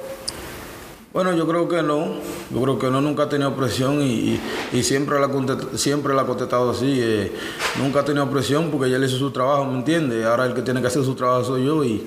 Bueno, 1.13 1.33
yo 1.33 1.47
creo 1.47 1.69
que 1.69 1.81
no. 1.81 2.07
Yo 2.51 2.61
creo 2.61 2.77
que 2.81 2.91
no, 2.91 3.01
nunca 3.01 3.23
ha 3.23 3.29
tenido 3.29 3.55
presión 3.55 4.03
y, 4.03 4.41
siempre, 4.83 5.21
la, 5.21 5.31
siempre 5.77 6.13
la 6.13 6.23
ha 6.23 6.27
contestado 6.27 6.73
así. 6.73 6.99
eh, 7.01 7.33
nunca 7.79 8.01
ha 8.01 8.05
tenido 8.05 8.29
presión 8.29 8.73
porque 8.73 8.91
ya 8.91 8.99
le 8.99 9.07
hizo 9.07 9.17
su 9.17 9.31
trabajo, 9.31 9.65
¿me 9.65 9.79
entiendes? 9.79 10.27
Ahora 10.27 10.47
el 10.47 10.55
que 10.55 10.63
tiene 10.63 10.81
que 10.81 10.89
hacer 10.89 11.05
su 11.05 11.15
trabajo 11.15 11.45
soy 11.45 11.67
yo 11.67 11.85
y, 11.85 12.05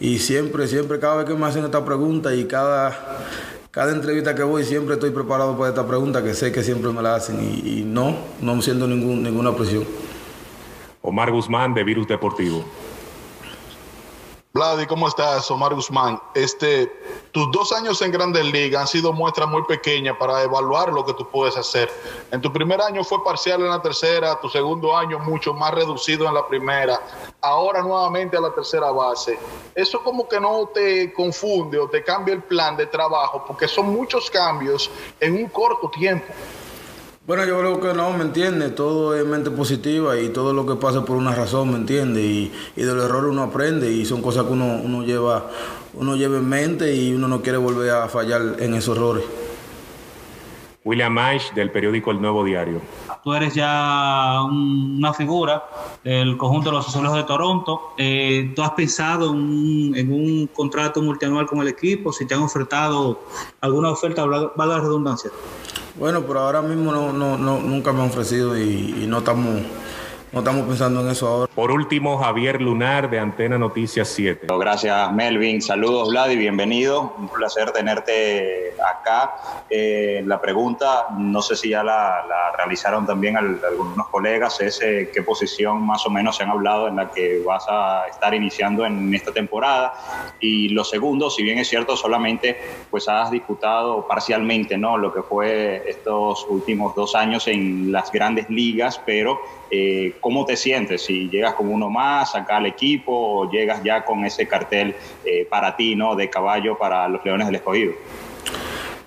y 0.00 0.18
siempre, 0.18 0.66
siempre, 0.66 0.98
cada 0.98 1.18
vez 1.18 1.26
que 1.26 1.34
me 1.34 1.46
hacen 1.46 1.64
esta 1.64 1.84
pregunta 1.84 2.34
y 2.34 2.46
cada, 2.46 2.98
cada 3.70 3.92
entrevista 3.92 4.34
que 4.34 4.42
voy, 4.42 4.64
siempre 4.64 4.94
estoy 4.94 5.10
preparado 5.10 5.56
para 5.56 5.68
esta 5.68 5.86
pregunta 5.86 6.24
que 6.24 6.34
sé 6.34 6.50
que 6.50 6.62
siempre 6.64 6.90
me 6.90 7.02
la 7.02 7.14
hacen 7.14 7.40
y, 7.40 7.84
no, 7.86 8.16
no 8.40 8.60
siento 8.62 8.88
ninguna 8.88 9.54
presión. 9.54 9.84
Omar 11.02 11.30
Guzmán 11.30 11.72
de 11.72 11.84
Virus 11.84 12.08
Deportivo. 12.08 12.64
Vladi, 14.52 14.84
¿cómo 14.86 15.06
estás? 15.06 15.48
Omar 15.52 15.74
Guzmán. 15.76 16.20
Este, 16.34 16.86
tus 17.30 17.52
dos 17.52 17.70
años 17.70 18.02
en 18.02 18.10
Grandes 18.10 18.44
Ligas 18.46 18.80
han 18.80 18.88
sido 18.88 19.12
muestras 19.12 19.48
muy 19.48 19.62
pequeñas 19.62 20.16
para 20.18 20.42
evaluar 20.42 20.92
lo 20.92 21.06
que 21.06 21.14
tú 21.14 21.24
puedes 21.30 21.56
hacer. 21.56 21.88
En 22.32 22.40
tu 22.40 22.52
primer 22.52 22.80
año 22.80 23.04
fue 23.04 23.22
parcial 23.22 23.60
en 23.60 23.68
la 23.68 23.80
tercera, 23.80 24.40
tu 24.40 24.48
segundo 24.48 24.96
año 24.96 25.20
mucho 25.20 25.54
más 25.54 25.72
reducido 25.72 26.26
en 26.26 26.34
la 26.34 26.48
primera, 26.48 27.00
ahora 27.40 27.80
nuevamente 27.80 28.36
a 28.36 28.40
la 28.40 28.52
tercera 28.52 28.90
base. 28.90 29.38
Eso 29.72 30.02
como 30.02 30.28
que 30.28 30.40
no 30.40 30.68
te 30.74 31.12
confunde 31.12 31.78
o 31.78 31.88
te 31.88 32.02
cambia 32.02 32.34
el 32.34 32.42
plan 32.42 32.76
de 32.76 32.86
trabajo, 32.86 33.44
porque 33.46 33.68
son 33.68 33.92
muchos 33.92 34.28
cambios 34.32 34.90
en 35.20 35.34
un 35.34 35.48
corto 35.48 35.88
tiempo. 35.90 36.26
Bueno, 37.26 37.44
yo 37.44 37.58
creo 37.60 37.80
que 37.80 37.94
no, 37.94 38.12
¿me 38.12 38.24
entiendes? 38.24 38.74
Todo 38.74 39.14
es 39.14 39.24
mente 39.24 39.50
positiva 39.50 40.18
y 40.18 40.30
todo 40.30 40.52
lo 40.52 40.66
que 40.66 40.74
pasa 40.74 41.04
por 41.04 41.16
una 41.16 41.34
razón, 41.34 41.70
¿me 41.70 41.76
entiendes? 41.76 42.24
Y, 42.24 42.52
y 42.76 42.82
de 42.82 42.94
los 42.94 43.04
errores 43.04 43.30
uno 43.30 43.42
aprende 43.42 43.92
y 43.92 44.04
son 44.04 44.20
cosas 44.22 44.46
que 44.46 44.52
uno, 44.52 44.80
uno, 44.82 45.02
lleva, 45.04 45.48
uno 45.94 46.16
lleva 46.16 46.38
en 46.38 46.48
mente 46.48 46.92
y 46.94 47.12
uno 47.12 47.28
no 47.28 47.40
quiere 47.42 47.58
volver 47.58 47.90
a 47.90 48.08
fallar 48.08 48.56
en 48.58 48.74
esos 48.74 48.96
errores. 48.96 49.24
William 50.82 51.12
Maish 51.12 51.52
del 51.52 51.70
periódico 51.70 52.10
El 52.10 52.22
Nuevo 52.22 52.42
Diario. 52.42 52.80
Tú 53.22 53.34
eres 53.34 53.54
ya 53.54 54.40
un- 54.42 54.96
una 54.98 55.12
figura 55.12 55.62
del 56.02 56.38
conjunto 56.38 56.70
de 56.70 56.76
los 56.76 56.88
azulejos 56.88 57.18
de 57.18 57.24
Toronto. 57.24 57.80
Eh, 57.98 58.50
¿Tú 58.56 58.62
has 58.62 58.70
pensado 58.70 59.26
en 59.30 59.36
un, 59.36 59.92
en 59.94 60.10
un 60.10 60.46
contrato 60.46 61.02
multianual 61.02 61.46
con 61.46 61.60
el 61.60 61.68
equipo? 61.68 62.14
Si 62.14 62.26
te 62.26 62.34
han 62.34 62.40
ofertado 62.42 63.20
alguna 63.60 63.90
oferta, 63.90 64.24
valga 64.24 64.52
valga 64.56 64.76
la 64.78 64.80
redundancia. 64.82 65.30
Bueno, 66.00 66.24
pero 66.26 66.40
ahora 66.40 66.62
mismo 66.62 66.92
no, 66.92 67.12
no, 67.12 67.36
no, 67.36 67.60
nunca 67.60 67.92
me 67.92 68.00
han 68.00 68.08
ofrecido 68.08 68.56
y, 68.56 69.02
y 69.02 69.06
no, 69.06 69.18
estamos, 69.18 69.60
no 70.32 70.38
estamos 70.38 70.64
pensando 70.68 71.00
en 71.00 71.08
eso 71.10 71.26
ahora. 71.26 71.52
Por 71.52 71.72
último, 71.72 72.16
Javier 72.18 72.62
Lunar 72.62 73.10
de 73.10 73.18
Antena 73.18 73.58
Noticias 73.58 74.06
7. 74.08 74.46
Gracias, 74.60 75.12
Melvin. 75.12 75.60
Saludos, 75.60 76.08
Vlad, 76.10 76.30
y 76.30 76.36
bienvenido. 76.36 77.14
Un 77.18 77.28
placer 77.28 77.72
tenerte 77.72 78.72
acá. 78.80 79.34
Eh, 79.68 80.22
la 80.24 80.40
pregunta, 80.40 81.06
no 81.18 81.42
sé 81.42 81.56
si 81.56 81.70
ya 81.70 81.82
la, 81.82 82.24
la 82.28 82.56
realizaron 82.56 83.06
también 83.06 83.36
al- 83.36 83.60
algunos 83.68 84.06
colegas, 84.08 84.60
es 84.60 84.80
eh, 84.82 85.10
qué 85.12 85.22
posición 85.22 85.84
más 85.84 86.06
o 86.06 86.10
menos 86.10 86.36
se 86.36 86.44
han 86.44 86.50
hablado 86.50 86.86
en 86.86 86.94
la 86.96 87.10
que 87.10 87.42
vas 87.44 87.66
a 87.68 88.04
estar 88.08 88.32
iniciando 88.32 88.86
en 88.86 89.12
esta 89.12 89.32
temporada. 89.32 89.94
Y 90.38 90.68
lo 90.68 90.84
segundo, 90.84 91.28
si 91.28 91.42
bien 91.42 91.58
es 91.58 91.68
cierto, 91.68 91.96
solamente 91.96 92.56
pues 92.88 93.08
has 93.08 93.32
disputado 93.32 94.06
parcialmente 94.06 94.78
¿no? 94.78 94.96
lo 94.96 95.12
que 95.12 95.22
fue 95.22 95.82
estos 95.88 96.46
últimos 96.48 96.94
dos 96.94 97.16
años 97.16 97.48
en 97.48 97.90
las 97.90 98.12
grandes 98.12 98.48
ligas, 98.48 99.00
pero 99.04 99.40
eh, 99.72 100.16
¿cómo 100.20 100.44
te 100.44 100.56
sientes? 100.56 101.02
Si 101.04 101.28
llegas 101.28 101.54
con 101.54 101.68
uno 101.72 101.88
más 101.90 102.34
acá 102.34 102.58
al 102.58 102.66
equipo 102.66 103.12
o 103.12 103.50
llegas 103.50 103.82
ya 103.82 104.04
con 104.04 104.24
ese 104.24 104.46
cartel 104.46 104.94
eh, 105.24 105.46
para 105.48 105.74
ti, 105.76 105.94
¿no? 105.96 106.14
De 106.14 106.28
caballo 106.30 106.76
para 106.78 107.08
los 107.08 107.24
Leones 107.24 107.46
del 107.46 107.56
Escogido. 107.56 107.92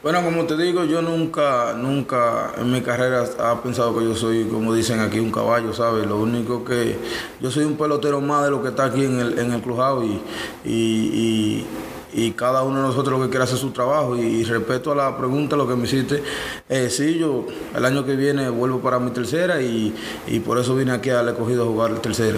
Bueno, 0.01 0.21
como 0.21 0.43
te 0.43 0.57
digo, 0.57 0.83
yo 0.83 1.01
nunca, 1.01 1.73
nunca 1.77 2.51
en 2.57 2.69
mi 2.69 2.81
carrera 2.81 3.23
he 3.23 3.55
pensado 3.63 3.97
que 3.97 4.03
yo 4.03 4.13
soy, 4.13 4.43
como 4.49 4.73
dicen 4.73 4.99
aquí, 4.99 5.17
un 5.19 5.31
caballo, 5.31 5.71
¿sabes? 5.71 6.05
Lo 6.05 6.17
único 6.19 6.65
que 6.65 6.97
yo 7.39 7.49
soy 7.49 7.63
un 7.63 7.77
pelotero 7.77 8.19
más 8.19 8.43
de 8.43 8.51
lo 8.51 8.61
que 8.61 8.67
está 8.67 8.83
aquí 8.85 9.05
en 9.05 9.17
el, 9.21 9.39
en 9.39 9.53
el 9.53 9.61
clubhouse 9.61 10.05
y, 10.05 10.69
y- 10.69 11.65
y 12.13 12.31
cada 12.31 12.63
uno 12.63 12.81
de 12.81 12.87
nosotros 12.87 13.17
lo 13.17 13.25
que 13.25 13.29
quiere 13.29 13.43
hacer 13.43 13.57
su 13.57 13.71
trabajo. 13.71 14.15
Y, 14.15 14.43
respeto 14.43 14.91
a 14.91 14.95
la 14.95 15.17
pregunta, 15.17 15.55
lo 15.55 15.67
que 15.67 15.75
me 15.75 15.85
hiciste, 15.85 16.23
eh, 16.69 16.89
sí, 16.89 17.17
yo 17.17 17.45
el 17.75 17.85
año 17.85 18.05
que 18.05 18.15
viene 18.15 18.49
vuelvo 18.49 18.79
para 18.79 18.99
mi 18.99 19.11
tercera 19.11 19.61
y, 19.61 19.93
y 20.27 20.39
por 20.39 20.57
eso 20.57 20.75
vine 20.75 20.91
aquí 20.91 21.09
al 21.09 21.29
escogido 21.29 21.63
a 21.63 21.67
jugar 21.67 21.99
tercera. 21.99 22.37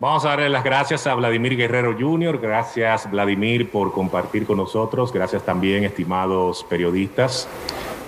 Vamos 0.00 0.24
a 0.24 0.30
darle 0.30 0.48
las 0.48 0.64
gracias 0.64 1.06
a 1.06 1.14
Vladimir 1.14 1.56
Guerrero 1.56 1.96
Jr. 1.98 2.38
Gracias, 2.38 3.10
Vladimir, 3.10 3.70
por 3.70 3.92
compartir 3.92 4.44
con 4.44 4.58
nosotros. 4.58 5.12
Gracias 5.12 5.42
también, 5.44 5.84
estimados 5.84 6.64
periodistas. 6.68 7.48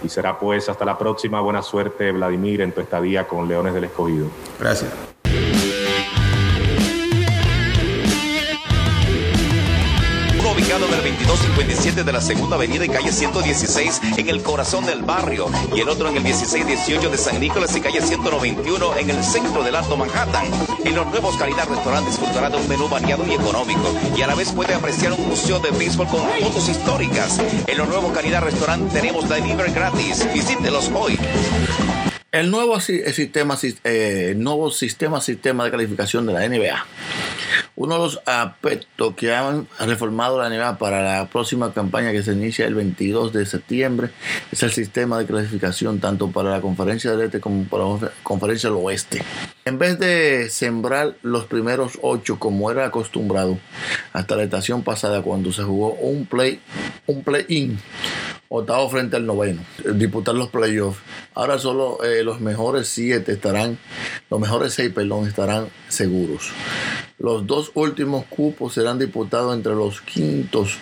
Y 0.03 0.09
será 0.09 0.39
pues 0.39 0.69
hasta 0.69 0.85
la 0.85 0.99
próxima. 0.99 1.41
Buena 1.41 1.63
suerte, 1.63 2.13
Vladimir, 2.13 2.61
en 2.61 2.73
tu 2.73 2.81
estadía 2.81 3.27
con 3.27 3.49
Leones 3.49 3.73
del 3.73 3.85
Escogido. 3.85 4.27
Gracias. 4.61 5.16
2257 11.87 12.05
de 12.05 12.13
la 12.13 12.21
Segunda 12.21 12.57
Avenida 12.57 12.85
y 12.85 12.89
calle 12.89 13.13
116 13.13 14.01
en 14.17 14.29
el 14.29 14.43
corazón 14.43 14.85
del 14.87 15.03
barrio 15.03 15.47
y 15.75 15.81
el 15.81 15.89
otro 15.89 16.09
en 16.09 16.17
el 16.17 16.25
1618 16.25 17.11
de 17.11 17.17
San 17.19 17.39
Nicolás 17.41 17.77
y 17.77 17.81
calle 17.81 18.01
191 18.03 18.97
en 18.99 19.11
el 19.11 19.23
centro 19.23 19.63
del 19.63 19.77
Alto 19.77 19.97
Manhattan. 19.97 20.47
En 20.85 20.95
los 20.97 21.07
nuevos 21.07 21.37
Calidad 21.37 21.69
Restaurant 21.69 22.07
disfrutará 22.07 22.51
de 22.51 22.57
un 22.57 22.69
menú 22.69 22.89
variado 22.89 23.25
y 23.27 23.35
económico 23.35 23.95
y 24.17 24.23
a 24.23 24.27
la 24.27 24.35
vez 24.35 24.51
puede 24.53 24.75
apreciar 24.75 25.13
un 25.13 25.29
museo 25.29 25.61
de 25.61 25.71
béisbol 25.71 26.09
con 26.09 26.23
fotos 26.41 26.69
históricas. 26.69 27.39
En 27.67 27.79
los 27.79 27.89
nuevos 27.89 28.13
Calidad 28.13 28.43
Restaurant 28.43 28.93
tenemos 28.93 29.29
delivery 29.29 29.73
gratis. 29.73 30.27
Visítelos 30.35 30.91
hoy. 30.95 31.17
El 32.33 32.51
nuevo 32.51 32.77
eh, 32.79 33.13
sistema, 33.15 33.57
si- 33.57 33.79
eh, 33.85 34.35
nuevo 34.37 34.71
sistema, 34.71 35.21
sistema 35.21 35.65
de 35.65 35.71
calificación 35.71 36.27
de 36.27 36.33
la 36.35 36.45
NBA. 36.47 36.85
Uno 37.77 37.97
de 37.97 38.01
los 38.01 38.21
aspectos 38.25 39.15
que 39.17 39.35
han 39.35 39.69
reformado 39.79 40.41
la 40.41 40.49
NBA 40.49 40.79
para 40.79 41.03
la 41.03 41.29
próxima 41.29 41.75
campaña 41.75 42.11
que 42.11 42.23
se 42.23 42.33
inicia 42.33 42.67
el 42.67 42.75
22 42.75 43.35
de 43.35 43.45
septiembre 43.45 44.09
es 44.51 44.63
el 44.63 44.73
sistema 44.73 45.19
de 45.19 45.27
clasificación 45.27 46.01
tanto 46.01 46.31
para 46.31 46.51
la 46.51 46.63
conferencia 46.63 47.11
del 47.11 47.27
este 47.27 47.39
como 47.39 47.65
para 47.65 47.85
la 47.85 48.13
conferencia 48.23 48.71
del 48.71 48.79
oeste. 48.83 49.23
En 49.67 49.79
vez 49.79 49.99
de 49.99 50.49
sembrar 50.49 51.17
los 51.21 51.45
primeros 51.45 51.99
ocho 52.01 52.39
como 52.39 52.71
era 52.71 52.87
acostumbrado 52.87 53.59
hasta 54.15 54.37
la 54.37 54.45
estación 54.45 54.83
pasada 54.83 55.21
cuando 55.21 55.53
se 55.53 55.63
jugó 55.63 55.93
un 55.93 56.25
play 56.25 56.61
un 57.07 57.23
play-in 57.23 57.79
octavo 58.49 58.89
frente 58.89 59.17
al 59.17 59.27
noveno, 59.27 59.61
disputar 59.95 60.35
los 60.35 60.49
playoffs. 60.49 61.01
Ahora 61.35 61.59
solo 61.59 62.03
eh, 62.05 62.23
los 62.23 62.41
mejores 62.41 62.89
siete 62.89 63.33
estarán, 63.33 63.79
los 64.31 64.41
mejores 64.41 64.75
seis, 64.75 64.93
perdón, 64.93 65.27
estarán 65.27 65.69
seguros. 65.89 66.51
Los 67.19 67.47
dos 67.47 67.71
últimos 67.75 68.27
cupos 68.27 68.75
serán 68.75 68.99
disputados 68.99 69.55
entre 69.55 69.75
los 69.75 70.03
quintos 70.03 70.77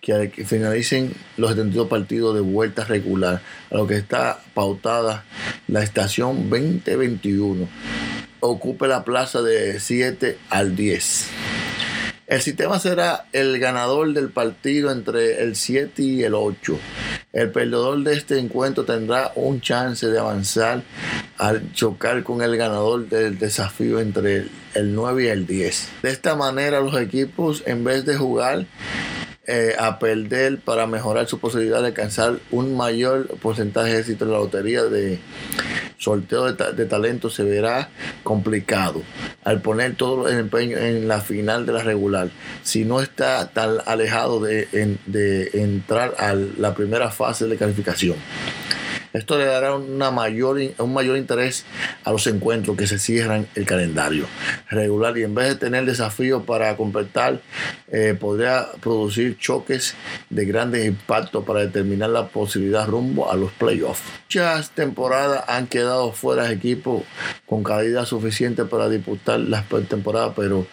que, 0.00 0.30
que 0.30 0.44
finalicen 0.44 1.12
los 1.36 1.50
72 1.50 1.88
partidos 1.88 2.34
de 2.36 2.40
vuelta 2.40 2.84
regular, 2.84 3.42
a 3.70 3.76
lo 3.76 3.86
que 3.86 3.96
está 3.96 4.40
pautada 4.54 5.24
la 5.66 5.82
estación 5.82 6.48
2021. 6.48 7.68
Ocupe 8.40 8.86
la 8.86 9.04
plaza 9.04 9.42
de 9.42 9.80
7 9.80 10.38
al 10.50 10.76
10. 10.76 11.28
El 12.32 12.40
sistema 12.40 12.78
será 12.78 13.26
el 13.34 13.58
ganador 13.58 14.14
del 14.14 14.30
partido 14.30 14.90
entre 14.90 15.42
el 15.42 15.54
7 15.54 16.02
y 16.02 16.22
el 16.22 16.34
8. 16.34 16.78
El 17.34 17.50
perdedor 17.50 18.02
de 18.04 18.14
este 18.14 18.38
encuentro 18.38 18.86
tendrá 18.86 19.32
un 19.34 19.60
chance 19.60 20.06
de 20.06 20.18
avanzar 20.18 20.82
al 21.36 21.74
chocar 21.74 22.22
con 22.22 22.40
el 22.40 22.56
ganador 22.56 23.06
del 23.06 23.38
desafío 23.38 24.00
entre 24.00 24.36
el, 24.36 24.50
el 24.72 24.94
9 24.94 25.24
y 25.24 25.26
el 25.26 25.46
10. 25.46 25.88
De 26.00 26.08
esta 26.08 26.34
manera 26.34 26.80
los 26.80 26.98
equipos 26.98 27.64
en 27.66 27.84
vez 27.84 28.06
de 28.06 28.16
jugar 28.16 28.64
eh, 29.46 29.74
a 29.78 29.98
perder 29.98 30.58
para 30.60 30.86
mejorar 30.86 31.26
su 31.26 31.38
posibilidad 31.38 31.82
de 31.82 31.88
alcanzar 31.88 32.38
un 32.50 32.76
mayor 32.76 33.26
porcentaje 33.42 33.92
de 33.92 33.98
éxito 33.98 34.24
en 34.24 34.30
la 34.30 34.38
lotería 34.38 34.84
de 34.84 35.18
sorteo 36.02 36.52
de, 36.52 36.72
de 36.72 36.86
talento 36.86 37.30
se 37.30 37.44
verá 37.44 37.88
complicado 38.24 39.02
al 39.44 39.60
poner 39.60 39.94
todo 39.94 40.28
el 40.28 40.38
empeño 40.38 40.76
en 40.76 41.06
la 41.06 41.20
final 41.20 41.64
de 41.64 41.72
la 41.72 41.82
regular. 41.82 42.30
Si 42.62 42.84
no 42.84 43.00
está 43.00 43.48
tan 43.50 43.78
alejado 43.86 44.40
de, 44.40 44.66
de 45.06 45.50
entrar 45.54 46.14
a 46.18 46.34
la 46.34 46.74
primera 46.74 47.10
fase 47.10 47.46
de 47.46 47.56
calificación. 47.56 48.16
Esto 49.12 49.38
le 49.38 49.44
dará 49.44 49.74
una 49.74 50.10
mayor, 50.10 50.58
un 50.78 50.92
mayor 50.92 51.18
interés 51.18 51.64
a 52.04 52.12
los 52.12 52.26
encuentros 52.26 52.76
que 52.76 52.86
se 52.86 52.98
cierran 52.98 53.46
el 53.54 53.66
calendario 53.66 54.26
regular 54.70 55.16
y 55.18 55.24
en 55.24 55.34
vez 55.34 55.48
de 55.48 55.54
tener 55.56 55.84
desafíos 55.84 56.42
para 56.44 56.76
completar, 56.76 57.40
eh, 57.90 58.16
podría 58.18 58.68
producir 58.80 59.36
choques 59.38 59.94
de 60.30 60.44
grandes 60.46 60.86
impactos 60.86 61.44
para 61.44 61.60
determinar 61.60 62.10
la 62.10 62.28
posibilidad 62.28 62.86
rumbo 62.86 63.30
a 63.30 63.36
los 63.36 63.52
playoffs. 63.52 64.02
Muchas 64.24 64.70
temporadas 64.70 65.44
han 65.46 65.66
quedado 65.66 66.12
fuera 66.12 66.50
equipos 66.50 67.02
con 67.46 67.62
calidad 67.62 68.06
suficiente 68.06 68.64
para 68.64 68.88
disputar 68.88 69.40
las 69.40 69.66
temporadas, 69.88 70.32
pero 70.34 70.66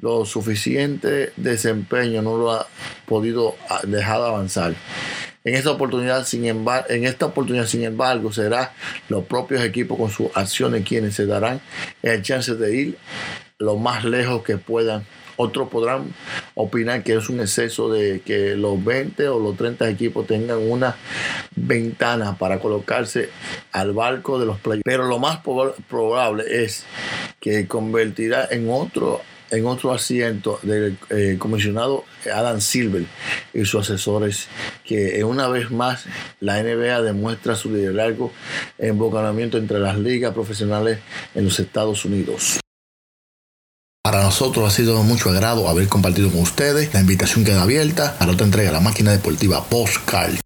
lo 0.00 0.24
suficiente 0.24 1.32
desempeño 1.36 2.22
no 2.22 2.36
lo 2.36 2.52
ha 2.52 2.66
podido 3.06 3.56
ah, 3.68 3.80
dejar 3.84 4.20
de 4.20 4.26
avanzar. 4.26 4.74
En 5.44 5.54
esta 5.54 5.70
oportunidad, 5.70 6.26
sin 6.26 6.44
embargo, 6.46 6.86
en 6.90 7.04
esta 7.06 7.26
oportunidad, 7.26 7.66
sin 7.66 7.82
embargo, 7.84 8.30
será 8.32 8.72
los 9.08 9.24
propios 9.24 9.62
equipos 9.62 9.96
con 9.98 10.10
sus 10.10 10.28
acciones 10.34 10.84
quienes 10.86 11.14
se 11.14 11.24
darán 11.26 11.60
el 12.02 12.22
chance 12.22 12.54
de 12.54 12.76
ir 12.76 12.98
lo 13.58 13.76
más 13.76 14.04
lejos 14.04 14.42
que 14.42 14.58
puedan. 14.58 15.04
Otros 15.36 15.70
podrán 15.70 16.12
opinar 16.54 17.02
que 17.02 17.14
es 17.14 17.30
un 17.30 17.40
exceso 17.40 17.90
de 17.90 18.20
que 18.20 18.54
los 18.56 18.84
20 18.84 19.26
o 19.28 19.38
los 19.40 19.56
30 19.56 19.88
equipos 19.88 20.26
tengan 20.26 20.58
una 20.58 20.96
ventana 21.56 22.36
para 22.36 22.58
colocarse 22.58 23.30
al 23.72 23.92
barco 23.92 24.38
de 24.38 24.44
los 24.44 24.58
playoffs. 24.60 24.82
Pero 24.84 25.04
lo 25.04 25.18
más 25.18 25.42
proba- 25.42 25.74
probable 25.88 26.44
es 26.64 26.84
que 27.40 27.66
convertirá 27.66 28.46
en 28.50 28.68
otro 28.70 29.22
en 29.50 29.66
otro 29.66 29.92
asiento 29.92 30.58
del 30.62 30.96
eh, 31.10 31.36
comisionado 31.38 32.04
Adam 32.32 32.60
Silver 32.60 33.04
y 33.52 33.64
sus 33.64 33.82
asesores, 33.82 34.48
que 34.84 35.18
eh, 35.18 35.24
una 35.24 35.48
vez 35.48 35.70
más 35.70 36.04
la 36.40 36.62
NBA 36.62 37.02
demuestra 37.02 37.56
su 37.56 37.72
liderazgo 37.72 38.32
en 38.78 38.90
embocamiento 38.90 39.58
entre 39.58 39.78
las 39.78 39.98
ligas 39.98 40.32
profesionales 40.32 40.98
en 41.34 41.44
los 41.44 41.58
Estados 41.58 42.04
Unidos. 42.04 42.60
Para 44.02 44.22
nosotros 44.22 44.66
ha 44.66 44.74
sido 44.74 44.96
de 44.96 45.04
mucho 45.04 45.30
agrado 45.30 45.68
haber 45.68 45.86
compartido 45.88 46.30
con 46.30 46.40
ustedes. 46.40 46.92
La 46.94 47.00
invitación 47.00 47.44
queda 47.44 47.62
abierta 47.62 48.16
a 48.18 48.26
la 48.26 48.32
otra 48.32 48.46
entrega, 48.46 48.72
la 48.72 48.80
máquina 48.80 49.12
deportiva 49.12 49.62
Postcard. 49.64 50.40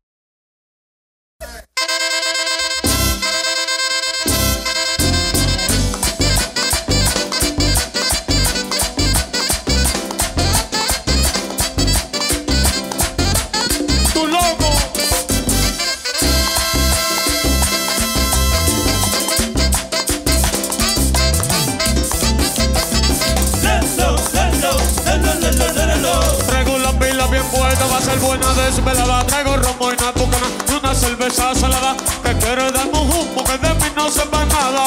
Ser 28.05 28.19
buena 28.19 28.53
desvelada. 28.53 29.25
Traigo 29.27 29.57
romo 29.57 29.91
y 29.91 29.95
una 29.95 30.13
bucana 30.13 30.47
y 30.69 30.73
una 30.73 30.95
cerveza 30.95 31.55
salada. 31.55 31.97
Que 32.23 32.33
quiere 32.37 32.71
darme 32.71 32.99
un 32.99 33.11
humo 33.11 33.45
que 33.45 33.59
de 33.59 33.75
mí 33.75 33.87
no 33.97 34.11
sepa 34.11 34.45
nada. 34.45 34.85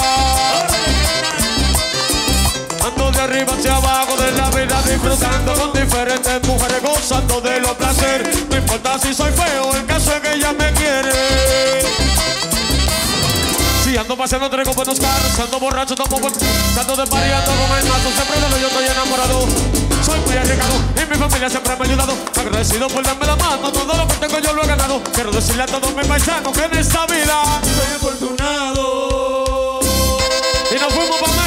Ando 2.86 3.12
de 3.12 3.20
arriba 3.20 3.54
hacia 3.54 3.76
abajo 3.76 4.16
de 4.18 4.32
la 4.34 4.50
vida 4.52 4.82
disfrutando 4.84 5.54
con 5.56 5.74
diferentes 5.74 6.48
mujeres 6.48 6.82
gozando 6.84 7.42
de 7.42 7.60
los 7.60 7.72
placeres. 7.72 8.50
No 8.50 8.58
importa 8.58 9.00
si 9.00 9.14
soy 9.14 9.32
feo, 9.32 9.74
el 9.74 9.86
caso 9.86 10.14
es 10.14 10.22
que 10.22 10.34
ella 10.34 10.54
me 10.54 10.72
quiere. 10.74 11.82
Si 13.84 13.98
ando 13.98 14.16
paseando 14.16 14.50
traigo 14.50 14.74
buenos 14.74 15.00
carros, 15.00 15.40
ando 15.40 15.60
borracho, 15.60 15.96
tomo 15.96 16.20
buen... 16.20 16.34
Ando 16.80 16.96
de 16.96 17.08
party, 17.08 17.32
ando 17.32 17.52
con 17.52 17.78
el 17.78 17.86
mazo, 17.86 18.12
siempre 18.14 18.40
de 18.40 18.50
lo 18.50 18.58
yo 18.58 18.68
estoy 18.68 18.86
enamorado. 18.86 19.87
Soy 20.08 20.20
muy 20.22 20.38
arriesgado 20.38 20.76
y 20.96 21.06
mi 21.10 21.18
familia 21.18 21.50
siempre 21.50 21.76
me 21.76 21.84
ha 21.84 21.86
ayudado. 21.86 22.14
Agradecido 22.40 22.88
por 22.88 23.04
darme 23.04 23.26
la 23.26 23.36
mano, 23.36 23.70
todo 23.74 23.98
lo 23.98 24.08
que 24.08 24.16
tengo 24.16 24.40
yo 24.40 24.54
lo 24.54 24.64
he 24.64 24.68
ganado. 24.68 25.04
Quiero 25.14 25.32
decirle 25.32 25.64
a 25.64 25.66
todos 25.66 25.94
mis 25.94 26.08
paisanos 26.08 26.58
que 26.58 26.64
en 26.64 26.78
esta 26.78 27.06
vida 27.08 27.60
soy 27.62 27.96
afortunado. 27.98 29.82
Y 30.72 30.76
nos 30.80 30.94
fuimos 30.94 31.20
para 31.20 31.47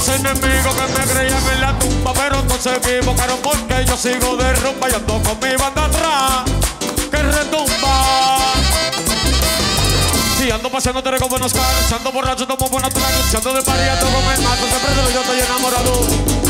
muchos 0.00 0.20
enemigos 0.20 0.74
que 0.74 0.98
me 0.98 1.12
creían 1.12 1.42
en 1.52 1.60
la 1.60 1.78
tumba, 1.78 2.12
pero 2.14 2.42
no 2.42 2.54
se 2.58 2.74
equivocaron 2.74 3.38
porque 3.42 3.84
yo 3.86 3.96
sigo 3.96 4.36
de 4.36 4.52
rumba 4.54 4.88
y 4.88 4.94
ando 4.94 5.22
con 5.22 5.38
mi 5.40 5.56
banda 5.56 5.84
atrás 5.84 6.44
que 7.10 7.22
retumba. 7.22 8.38
Si 10.38 10.50
ando 10.50 10.70
paseando 10.70 11.02
te 11.02 11.18
con 11.18 11.28
buenos 11.28 11.52
carros, 11.52 11.92
ando 11.92 12.12
borracho, 12.12 12.46
tomo 12.46 12.68
buenos 12.70 12.94
tragos, 12.94 13.26
si 13.30 13.36
ando 13.36 13.52
de 13.52 13.58
ando 13.58 14.06
con 14.06 14.32
el 14.32 14.42
mato, 14.42 14.66
siempre 14.68 14.94
de 14.94 15.02
lo 15.02 15.10
yo 15.10 15.20
estoy 15.20 15.40
enamorado. 15.40 15.92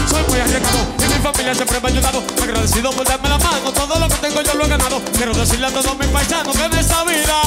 Soy 0.09 0.23
muy 0.29 0.41
arriesgado 0.41 0.79
y 0.99 1.03
mi 1.03 1.21
familia 1.21 1.55
siempre 1.55 1.81
me 1.81 1.89
ha 1.89 1.91
ayudado. 1.91 2.23
Agradecido 2.43 2.91
por 2.93 3.07
darme 3.07 3.29
la 3.29 3.39
mano, 3.39 3.73
todo 3.73 3.99
lo 3.99 4.09
que 4.09 4.17
tengo 4.17 4.43
yo 4.43 4.55
lo 4.55 4.65
he 4.65 4.69
ganado. 4.69 5.03
Quiero 5.17 5.35
decirle 5.35 5.67
a 5.67 5.71
todos 5.71 5.99
mis 5.99 6.09
paisanos 6.09 6.57
que 6.57 6.65
en 6.65 6.75
esta 6.75 7.03
vida 7.05 7.41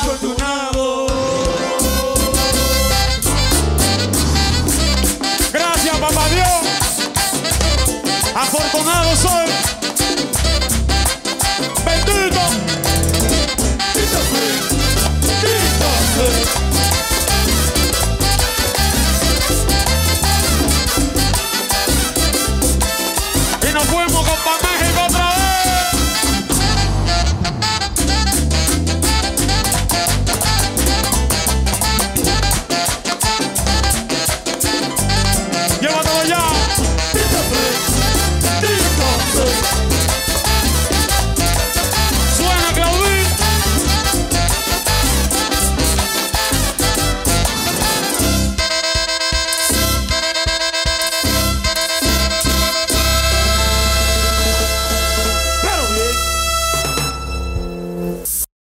afortunado. 0.00 1.13
Gracias, 9.04 9.22
papá 9.26 9.44
Dios. 9.44 9.44
Afortunado 9.44 9.44
soy. 9.44 9.53